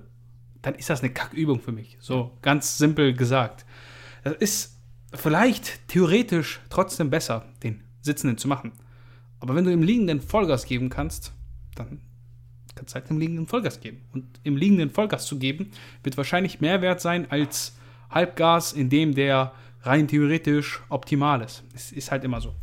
[0.63, 1.95] dann ist das eine Kackübung für mich.
[1.99, 3.67] So, ganz simpel gesagt.
[4.23, 4.79] Das ist
[5.13, 8.71] vielleicht theoretisch trotzdem besser, den Sitzenden zu machen.
[9.39, 11.33] Aber wenn du im Liegenden Vollgas geben kannst,
[11.75, 12.01] dann
[12.73, 14.01] kannst du halt im Liegenden Vollgas geben.
[14.11, 15.69] Und im Liegenden Vollgas zu geben,
[16.01, 17.77] wird wahrscheinlich mehr wert sein als
[18.09, 21.63] Halbgas, in dem der rein theoretisch optimal ist.
[21.75, 22.55] Es ist halt immer so.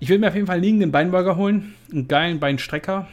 [0.00, 3.08] Ich will mir auf jeden Fall einen liegenden Beinbeuger holen, einen geilen Beinstrecker,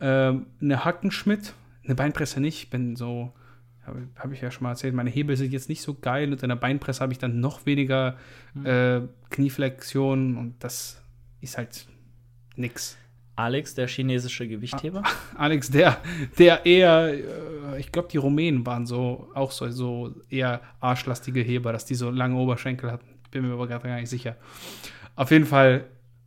[0.00, 1.54] ähm, eine Hackenschmidt,
[1.84, 2.64] eine Beinpresse nicht.
[2.64, 3.32] Ich bin so,
[3.86, 6.26] habe hab ich ja schon mal erzählt, meine Hebel sind jetzt nicht so geil.
[6.26, 8.16] Mit einer Beinpresse habe ich dann noch weniger
[8.64, 11.02] äh, Knieflexion und das
[11.40, 11.86] ist halt
[12.56, 12.96] nix.
[13.36, 15.02] Alex, der chinesische Gewichtheber?
[15.36, 15.98] Alex, der,
[16.38, 21.72] der eher, äh, ich glaube, die Rumänen waren so auch so, so eher arschlastige Heber,
[21.72, 23.06] dass die so lange Oberschenkel hatten.
[23.30, 24.36] Bin mir aber gerade gar nicht sicher.
[25.16, 25.84] Auf jeden Fall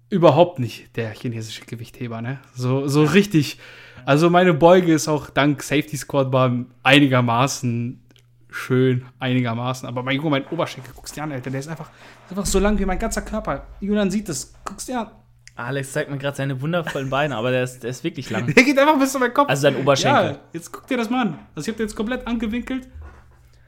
[0.09, 2.39] überhaupt nicht der chinesische Gewichtheber, ne?
[2.53, 3.59] So, so richtig.
[4.05, 8.01] Also meine Beuge ist auch dank Safety Squad Bar einigermaßen
[8.49, 9.87] schön, einigermaßen.
[9.87, 11.89] Aber mein, mein Oberschenkel, guckst du dir an, Alter, der ist einfach,
[12.29, 13.67] einfach so lang wie mein ganzer Körper.
[13.79, 15.11] Julian sieht das, guckst du dir an.
[15.55, 18.47] Alex zeigt mir gerade seine wundervollen Beine, aber der ist, der ist wirklich lang.
[18.53, 19.49] Der geht einfach bis zu meinem Kopf.
[19.49, 20.31] Also sein Oberschenkel.
[20.31, 21.39] Ja, jetzt guck dir das mal an.
[21.53, 22.87] Also ich habe den jetzt komplett angewinkelt.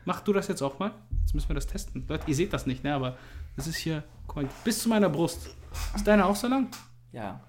[0.06, 0.92] Mach du das jetzt auch mal.
[1.20, 2.06] Jetzt müssen wir das testen.
[2.08, 2.94] Leute, ihr seht das nicht, ne?
[2.94, 3.18] Aber
[3.58, 5.54] das ist hier, guck mal, bis zu meiner Brust.
[5.96, 6.68] Ist deine auch so lang?
[7.12, 7.42] Ja.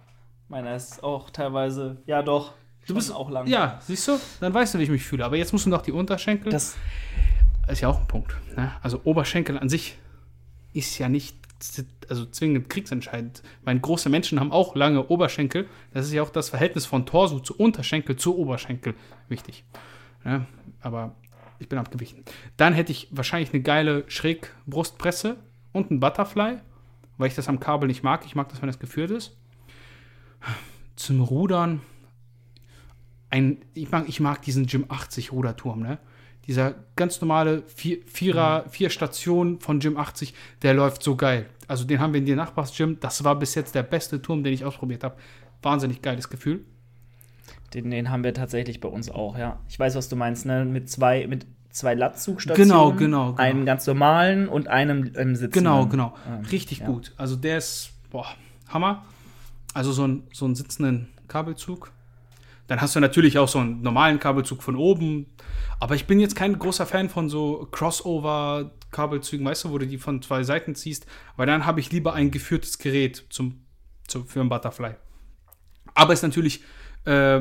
[0.48, 2.52] Meiner ist auch teilweise, ja doch.
[2.86, 3.46] Du bist auch lang.
[3.46, 4.18] Ja, siehst du?
[4.40, 5.24] Dann weißt du, wie ich mich fühle.
[5.24, 6.50] Aber jetzt musst du noch die Unterschenkel.
[6.50, 6.76] Das,
[7.68, 8.34] ist ja auch ein Punkt.
[8.56, 8.72] Ne?
[8.82, 9.98] Also Oberschenkel an sich
[10.72, 11.36] ist ja nicht
[12.08, 13.42] also zwingend kriegsentscheidend.
[13.64, 15.68] Meine große Menschen haben auch lange Oberschenkel.
[15.94, 18.94] Das ist ja auch das Verhältnis von Torso zu Unterschenkel zu Oberschenkel
[19.28, 19.64] wichtig.
[20.24, 20.46] Ja,
[20.80, 21.14] aber
[21.60, 22.24] ich bin abgewichen.
[22.56, 25.36] Dann hätte ich wahrscheinlich eine geile Schrägbrustpresse
[25.72, 26.58] und ein Butterfly,
[27.18, 28.24] weil ich das am Kabel nicht mag.
[28.24, 29.36] Ich mag das, wenn das geführt ist.
[30.96, 31.80] Zum Rudern.
[33.30, 35.98] Ein, ich, mag, ich mag diesen Gym 80 Ruderturm, ne?
[36.46, 41.48] Dieser ganz normale vier, Vierer, vier Stationen von Gym 80, der läuft so geil.
[41.68, 42.98] Also den haben wir in die Nachbarsgym.
[42.98, 45.16] Das war bis jetzt der beste Turm, den ich ausprobiert habe.
[45.62, 46.64] Wahnsinnig geiles Gefühl.
[47.74, 49.60] den, den haben wir tatsächlich bei uns auch, ja.
[49.68, 50.64] Ich weiß, was du meinst, ne?
[50.64, 52.68] Mit zwei, mit zwei Latzugstationen.
[52.68, 53.42] Genau, genau, genau.
[53.42, 55.52] Einen ganz normalen und einem im Sitzen.
[55.52, 56.14] Genau, genau.
[56.28, 56.86] Ähm, Richtig ja.
[56.86, 57.12] gut.
[57.16, 58.26] Also der ist, boah,
[58.68, 59.04] Hammer.
[59.74, 61.92] Also so, ein, so einen sitzenden Kabelzug.
[62.68, 65.26] Dann hast du natürlich auch so einen normalen Kabelzug von oben.
[65.80, 69.98] Aber ich bin jetzt kein großer Fan von so Crossover-Kabelzügen, weißt du, wo du die
[69.98, 71.06] von zwei Seiten ziehst.
[71.36, 73.64] Weil dann habe ich lieber ein geführtes Gerät zum,
[74.06, 74.94] zum, für ein Butterfly.
[75.94, 76.62] Aber ist natürlich
[77.04, 77.40] äh,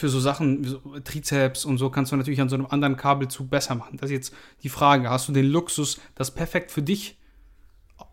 [0.00, 2.96] für so Sachen, wie so Trizeps und so, kannst du natürlich an so einem anderen
[2.96, 3.98] Kabelzug besser machen.
[3.98, 5.08] Das ist jetzt die Frage.
[5.10, 7.18] Hast du den Luxus, das perfekt für dich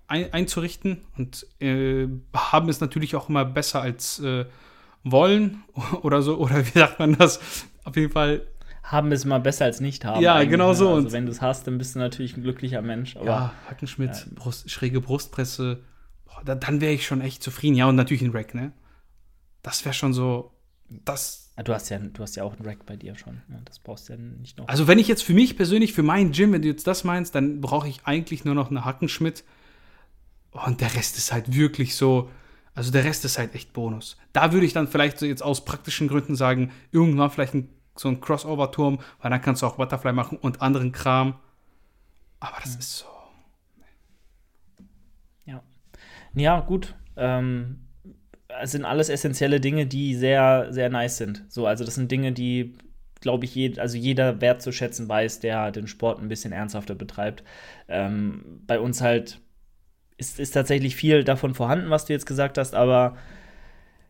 [0.07, 1.01] ein, einzurichten?
[1.17, 4.45] Und äh, haben ist natürlich auch immer besser als äh,
[5.03, 5.63] wollen
[6.01, 6.37] oder so.
[6.37, 7.39] Oder wie sagt man das?
[7.83, 8.45] Auf jeden Fall.
[8.83, 10.21] Haben ist immer besser als nicht haben.
[10.21, 10.75] Ja, genau ne?
[10.75, 10.89] so.
[10.89, 13.15] Also Und- wenn du es hast, dann bist du natürlich ein glücklicher Mensch.
[13.15, 15.83] Aber ja, Hackenschmidt, Brust, schräge Brustpresse.
[16.25, 17.75] Boah, da, dann wäre ich schon echt zufrieden.
[17.75, 18.71] Ja, und natürlich ein Rack, ne?
[19.63, 20.51] Das wäre schon so.
[20.89, 21.46] Das.
[21.57, 23.41] Ah, du hast ja, du hast ja auch einen Rack bei dir schon.
[23.49, 24.67] Ja, das brauchst du ja nicht noch.
[24.67, 27.33] Also, wenn ich jetzt für mich persönlich, für meinen Gym, wenn du jetzt das meinst,
[27.33, 29.43] dann brauche ich eigentlich nur noch eine Hackenschmidt.
[30.51, 32.29] Und der Rest ist halt wirklich so.
[32.75, 34.17] Also, der Rest ist halt echt Bonus.
[34.33, 38.07] Da würde ich dann vielleicht so jetzt aus praktischen Gründen sagen, irgendwann vielleicht ein, so
[38.07, 41.39] ein Crossover-Turm, weil dann kannst du auch Butterfly machen und anderen Kram.
[42.39, 43.05] Aber das ist so.
[45.45, 45.63] Ja.
[46.35, 46.93] Ja, gut.
[47.15, 47.86] Ähm,
[48.61, 51.45] es sind alles essentielle Dinge, die sehr, sehr nice sind.
[51.49, 52.73] So, also das sind Dinge, die,
[53.21, 57.43] glaube ich, jed also jeder wertzuschätzen weiß, der den Sport ein bisschen ernsthafter betreibt.
[57.87, 59.39] Ähm, bei uns halt
[60.17, 63.17] ist, ist tatsächlich viel davon vorhanden, was du jetzt gesagt hast, aber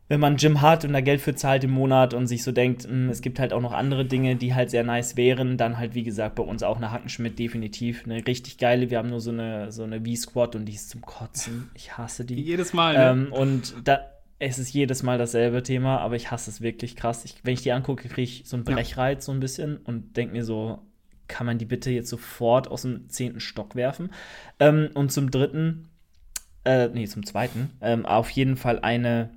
[0.10, 2.54] wenn man ein Gym hat und da Geld für zahlt im Monat und sich so
[2.54, 5.78] denkt, hm, es gibt halt auch noch andere Dinge, die halt sehr nice wären, dann
[5.78, 8.06] halt, wie gesagt, bei uns auch eine Hackenschmidt definitiv.
[8.06, 8.90] Eine richtig geile.
[8.90, 11.72] Wir haben nur so eine, so eine V-Squad und die ist zum Kotzen.
[11.74, 12.42] Ich hasse die.
[12.42, 13.10] Jedes Mal, ne?
[13.26, 14.00] Ähm, und da,
[14.40, 17.26] es ist jedes Mal dasselbe Thema, aber ich hasse es wirklich krass.
[17.26, 18.76] Ich, wenn ich die angucke, kriege ich so einen Ja.
[18.76, 20.80] Brechreiz so ein bisschen und denke mir so,
[21.28, 24.12] kann man die bitte jetzt sofort aus dem zehnten Stock werfen?
[24.60, 25.90] Ähm, und zum dritten,
[26.66, 29.32] äh, nee, zum zweiten, ähm, auf jeden Fall eine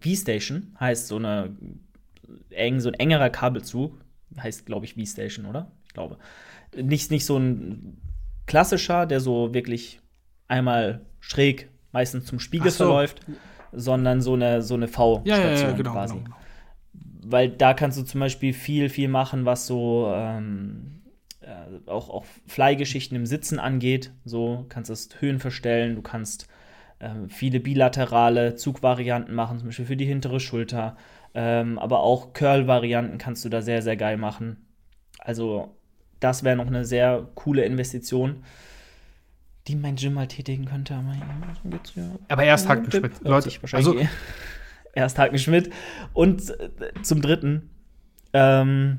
[0.00, 1.56] V-Station, heißt so eine
[2.50, 3.98] eng, so ein engerer Kabelzug.
[4.38, 5.70] Heißt, glaube ich, V-Station, oder?
[5.86, 6.18] Ich glaube.
[6.76, 7.98] Nicht, nicht so ein
[8.46, 10.00] klassischer, der so wirklich
[10.48, 12.84] einmal schräg meistens zum Spiegel so.
[12.84, 13.20] verläuft,
[13.72, 16.14] sondern so eine, so eine V-Station Ja, genau, quasi.
[16.14, 16.36] genau, genau.
[17.28, 21.02] Weil da kannst du zum Beispiel viel, viel machen, was so ähm,
[21.40, 24.12] äh, auch, auch Fly-Geschichten im Sitzen angeht.
[24.24, 26.48] So kannst du Höhen verstellen, du kannst
[27.00, 30.96] ähm, viele bilaterale Zugvarianten machen, zum Beispiel für die hintere Schulter.
[31.34, 34.66] Ähm, aber auch Curl-Varianten kannst du da sehr, sehr geil machen.
[35.18, 35.76] Also,
[36.20, 38.44] das wäre noch eine sehr coole Investition,
[39.68, 40.94] die mein Gym mal tätigen könnte.
[40.94, 42.04] Aber ja, so geht's ja.
[42.28, 44.08] Aber erst sich Leute, wahrscheinlich also eh.
[44.94, 45.70] erst Hakenschmidt.
[46.12, 46.70] Und äh,
[47.02, 47.70] zum dritten
[48.32, 48.98] ähm,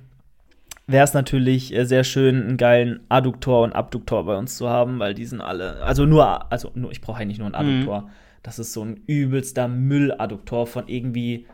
[0.88, 5.00] wäre es natürlich äh, sehr schön, einen geilen Adduktor und Abduktor bei uns zu haben,
[5.00, 7.82] weil die sind alle, also nur, also nur, ich brauche eigentlich nur einen Mhm.
[7.82, 8.10] Adduktor.
[8.44, 11.48] Das ist so ein übelster Müll-Adduktor von irgendwie,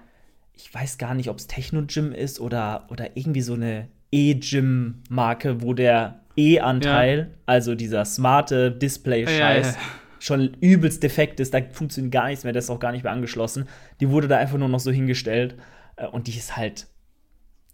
[0.53, 5.73] ich weiß gar nicht, ob es Techno-Gym ist oder, oder irgendwie so eine E-Gym-Marke, wo
[5.73, 9.91] der E-Anteil, also dieser smarte Display-Scheiß, Ja, ja, ja.
[10.19, 13.13] schon übelst defekt ist, da funktioniert gar nichts mehr, das ist auch gar nicht mehr
[13.13, 13.67] angeschlossen.
[13.99, 15.55] Die wurde da einfach nur noch so hingestellt
[15.95, 16.87] äh, und die ist halt,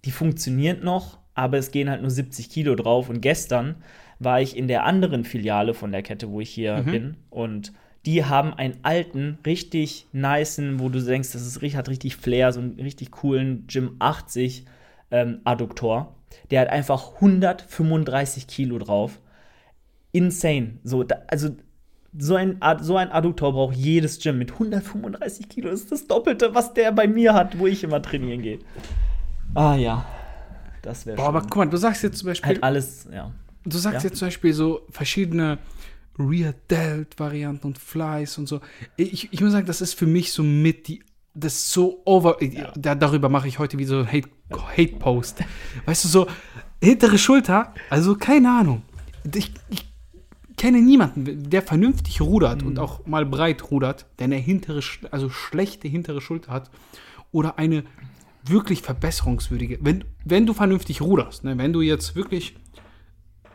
[0.05, 3.09] die funktioniert noch, aber es gehen halt nur 70 Kilo drauf.
[3.09, 3.75] Und gestern
[4.19, 6.91] war ich in der anderen Filiale von der Kette, wo ich hier Mhm.
[6.91, 7.73] bin und
[8.05, 12.61] die haben einen alten, richtig nicen, wo du denkst, das ist, hat richtig Flair, so
[12.61, 14.65] einen richtig coolen Gym 80
[15.11, 16.15] ähm, Adduktor.
[16.51, 19.19] Der hat einfach 135 Kilo drauf
[20.11, 20.79] insane.
[20.83, 21.49] So, da, also
[22.17, 25.69] so ein, Ad- so ein Adduktor braucht jedes Gym mit 135 Kilo.
[25.69, 28.59] Das ist das Doppelte, was der bei mir hat, wo ich immer trainieren gehe.
[29.53, 30.05] Ah ja,
[30.81, 33.31] das wäre Boah, aber guck mal, du sagst jetzt zum Beispiel, halt alles, ja.
[33.65, 34.09] du sagst ja.
[34.09, 35.57] jetzt zum Beispiel so verschiedene
[36.17, 38.59] Rear Delt Varianten und Flies und so.
[38.97, 41.01] Ich, ich muss sagen, das ist für mich so mit die,
[41.39, 42.37] das ist so over,
[42.75, 45.43] da, darüber mache ich heute wie so ein Hate, Hate Post.
[45.85, 46.27] Weißt du, so
[46.81, 48.83] hintere Schulter, also keine Ahnung.
[49.33, 49.85] Ich, ich
[50.57, 55.87] kenne niemanden, der vernünftig rudert und auch mal breit rudert, der eine hintere, also schlechte
[55.87, 56.69] hintere Schulter hat
[57.31, 57.83] oder eine
[58.43, 59.79] wirklich verbesserungswürdige.
[59.81, 62.55] Wenn, wenn du vernünftig ruderst, ne, wenn du jetzt wirklich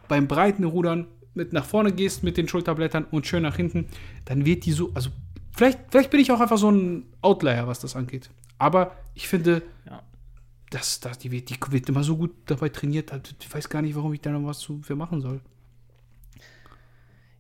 [0.09, 3.87] beim breiten Rudern mit nach vorne gehst mit den Schulterblättern und schön nach hinten,
[4.25, 5.11] dann wird die so, also
[5.57, 8.31] vielleicht, vielleicht bin ich auch einfach so ein Outlier, was das angeht.
[8.59, 10.03] Aber ich finde, Ja.
[10.71, 13.13] dass, dass die, wird, die wird immer so gut dabei trainiert.
[13.41, 15.41] Ich weiß gar nicht, warum ich da noch was zu, für machen soll.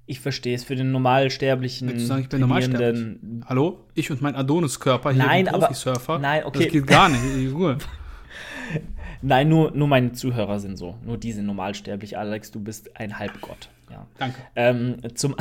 [0.07, 3.87] Ich verstehe es für den normalsterblichen Willst du sagen, ich bin Trainierenden- Hallo?
[3.95, 6.19] Ich und mein Adoniskörper hier, Nein, aber- Profisurfer.
[6.19, 6.65] nein, okay.
[6.65, 7.23] Das geht gar nicht.
[7.25, 7.79] in Ruhe.
[9.23, 10.99] Nein, nur, nur meine Zuhörer sind so.
[11.03, 12.19] Nur die sind normalsterblich.
[12.19, 13.71] Alex, du bist ein Halbgott.
[13.91, 14.07] Ja.
[14.19, 14.37] Danke.
[14.57, 15.35] Ähm, zum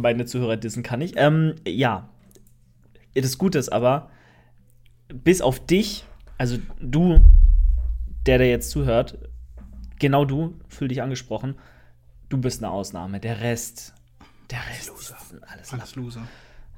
[0.00, 1.14] meine Zuhörer dissen kann ich.
[1.16, 2.08] Ähm, ja.
[3.14, 4.10] Das Gute ist aber,
[5.12, 6.04] bis auf dich,
[6.38, 7.20] also du,
[8.26, 9.18] der da jetzt zuhört,
[9.98, 11.56] genau du, fühl dich angesprochen,
[12.28, 13.20] du bist eine Ausnahme.
[13.20, 13.94] Der Rest,
[14.50, 15.16] der Rest Loser.
[15.28, 16.26] sind alles Alles Loser.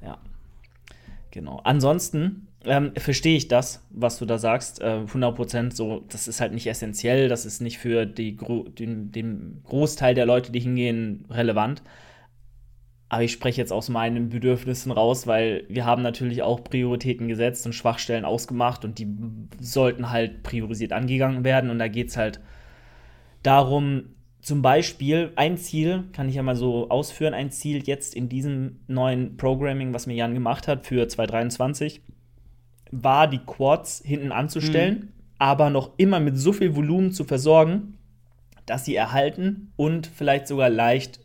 [0.01, 0.17] ja.
[1.31, 1.61] Genau.
[1.63, 6.53] Ansonsten ähm, verstehe ich das, was du da sagst, äh, 100% so, das ist halt
[6.53, 11.81] nicht essentiell, das ist nicht für die, den, den Großteil der Leute, die hingehen, relevant.
[13.13, 17.63] Aber ich spreche jetzt aus meinen Bedürfnissen raus, weil wir haben natürlich auch Prioritäten gesetzt
[17.67, 19.07] und Schwachstellen ausgemacht und die
[19.59, 21.69] sollten halt priorisiert angegangen werden.
[21.69, 22.39] Und da geht es halt
[23.43, 28.29] darum, zum Beispiel, ein Ziel, kann ich ja mal so ausführen, ein Ziel jetzt in
[28.29, 32.01] diesem neuen Programming, was mir Jan gemacht hat für 2023,
[32.89, 37.99] war die Quads hinten anzustellen, aber noch immer mit so viel Volumen zu versorgen,
[38.65, 41.19] dass sie erhalten und vielleicht sogar leicht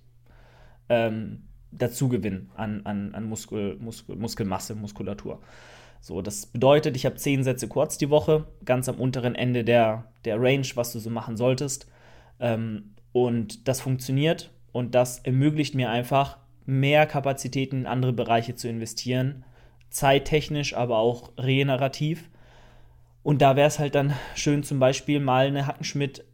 [0.90, 1.44] ähm,
[1.78, 5.40] dazugewinnen an, an, an Muskel, Muskel, Muskelmasse, Muskulatur.
[6.00, 10.04] So, das bedeutet, ich habe 10 Sätze Quads die Woche, ganz am unteren Ende der,
[10.24, 11.90] der Range, was du so machen solltest.
[12.40, 18.68] Ähm, und das funktioniert und das ermöglicht mir einfach, mehr Kapazitäten in andere Bereiche zu
[18.68, 19.44] investieren.
[19.90, 22.28] Zeittechnisch, aber auch regenerativ.
[23.22, 26.24] Und da wäre es halt dann schön, zum Beispiel mal eine Hackenschmidt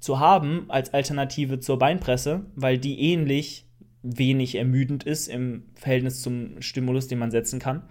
[0.00, 3.65] zu haben als Alternative zur Beinpresse, weil die ähnlich
[4.06, 7.82] wenig ermüdend ist im Verhältnis zum Stimulus, den man setzen kann.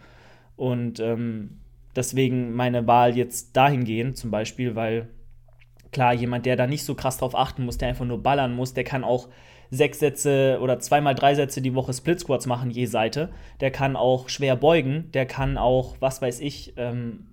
[0.56, 1.58] Und ähm,
[1.96, 5.10] deswegen meine Wahl jetzt dahingehend zum Beispiel, weil
[5.92, 8.74] klar, jemand, der da nicht so krass drauf achten muss, der einfach nur ballern muss,
[8.74, 9.30] der kann auch
[9.72, 13.30] sechs Sätze oder zweimal drei Sätze die Woche Split Squats machen, je Seite.
[13.60, 17.28] Der kann auch schwer beugen, der kann auch, was weiß ich, ähm,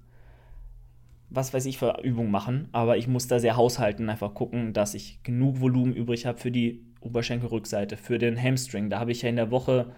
[1.28, 4.94] was weiß ich für Übungen machen, aber ich muss da sehr haushalten, einfach gucken, dass
[4.94, 8.90] ich genug Volumen übrig habe für die Oberschenkelrückseite, für den Hamstring.
[8.90, 9.92] Da habe ich ja in der Woche,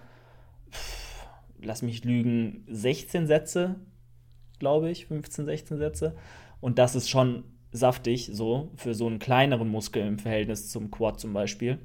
[0.71, 1.27] pff,
[1.63, 3.77] lass mich lügen, 16 Sätze
[4.59, 6.17] glaube ich, 15, 16 Sätze.
[6.61, 11.21] Und das ist schon saftig, so für so einen kleineren Muskel im Verhältnis zum Quad
[11.21, 11.79] zum Beispiel.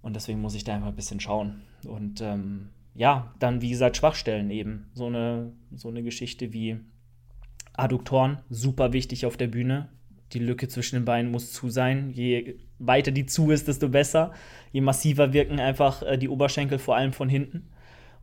[0.00, 1.62] Und deswegen muss ich da einfach ein bisschen schauen.
[1.86, 4.90] Und ähm, ja, dann, wie gesagt, Schwachstellen eben.
[4.94, 6.80] So eine, so eine Geschichte wie
[7.74, 9.90] Adduktoren, super wichtig auf der Bühne.
[10.32, 12.10] Die Lücke zwischen den Beinen muss zu sein.
[12.10, 14.32] Je weiter die zu ist, desto besser.
[14.72, 17.68] Je massiver wirken einfach äh, die Oberschenkel, vor allem von hinten.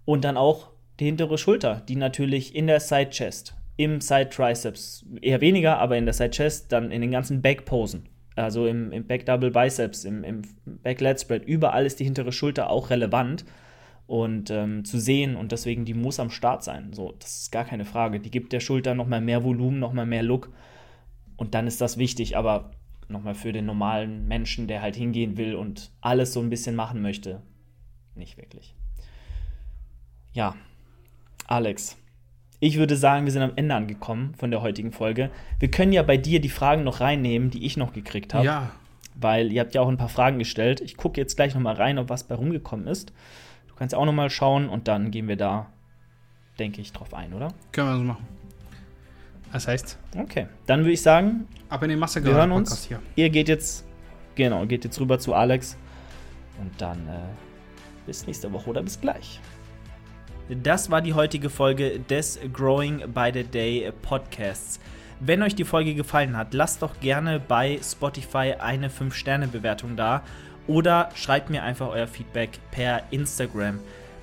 [0.06, 5.06] Und dann auch die hintere Schulter, die natürlich in der Side Chest, im Side Triceps,
[5.22, 8.04] eher weniger, aber in der Side Chest, dann in den ganzen Backposen,
[8.36, 12.32] also im, im Back Double Biceps, im, im Back Lat Spread, überall ist die hintere
[12.32, 13.46] Schulter auch relevant
[14.08, 16.94] und ähm, zu sehen und deswegen die muss am Start sein.
[16.94, 18.20] So, das ist gar keine Frage.
[18.20, 20.52] Die gibt der Schulter nochmal mehr Volumen, nochmal mehr Look
[21.38, 22.72] und dann ist das wichtig, aber
[23.08, 27.02] nochmal für den normalen Menschen, der halt hingehen will und alles so ein bisschen machen
[27.02, 27.42] möchte,
[28.16, 28.76] nicht wirklich.
[30.34, 30.56] Ja,
[31.48, 31.98] Alex,
[32.60, 35.30] ich würde sagen, wir sind am Ende angekommen von der heutigen Folge.
[35.60, 38.46] Wir können ja bei dir die Fragen noch reinnehmen, die ich noch gekriegt habe.
[38.46, 38.72] Ja.
[39.14, 40.82] Weil ihr habt ja auch ein paar Fragen gestellt.
[40.82, 43.14] Ich gucke jetzt gleich noch mal rein, ob was bei rumgekommen ist.
[43.68, 45.68] Du kannst auch noch mal schauen und dann gehen wir da,
[46.60, 47.50] denke ich, drauf ein, oder?
[47.72, 48.28] Können wir so machen.
[49.52, 49.98] Das heißt.
[50.18, 52.86] Okay, dann würde ich sagen, aber in den Masse wir hören uns.
[52.86, 53.02] Hier.
[53.16, 53.86] Ihr geht jetzt,
[54.36, 55.78] genau, geht jetzt rüber zu Alex
[56.60, 57.20] und dann äh,
[58.06, 59.40] bis nächste Woche oder bis gleich.
[60.50, 64.80] Das war die heutige Folge des Growing by the Day Podcasts.
[65.20, 70.22] Wenn euch die Folge gefallen hat, lasst doch gerne bei Spotify eine 5-Sterne-Bewertung da
[70.68, 73.80] oder schreibt mir einfach euer Feedback per Instagram.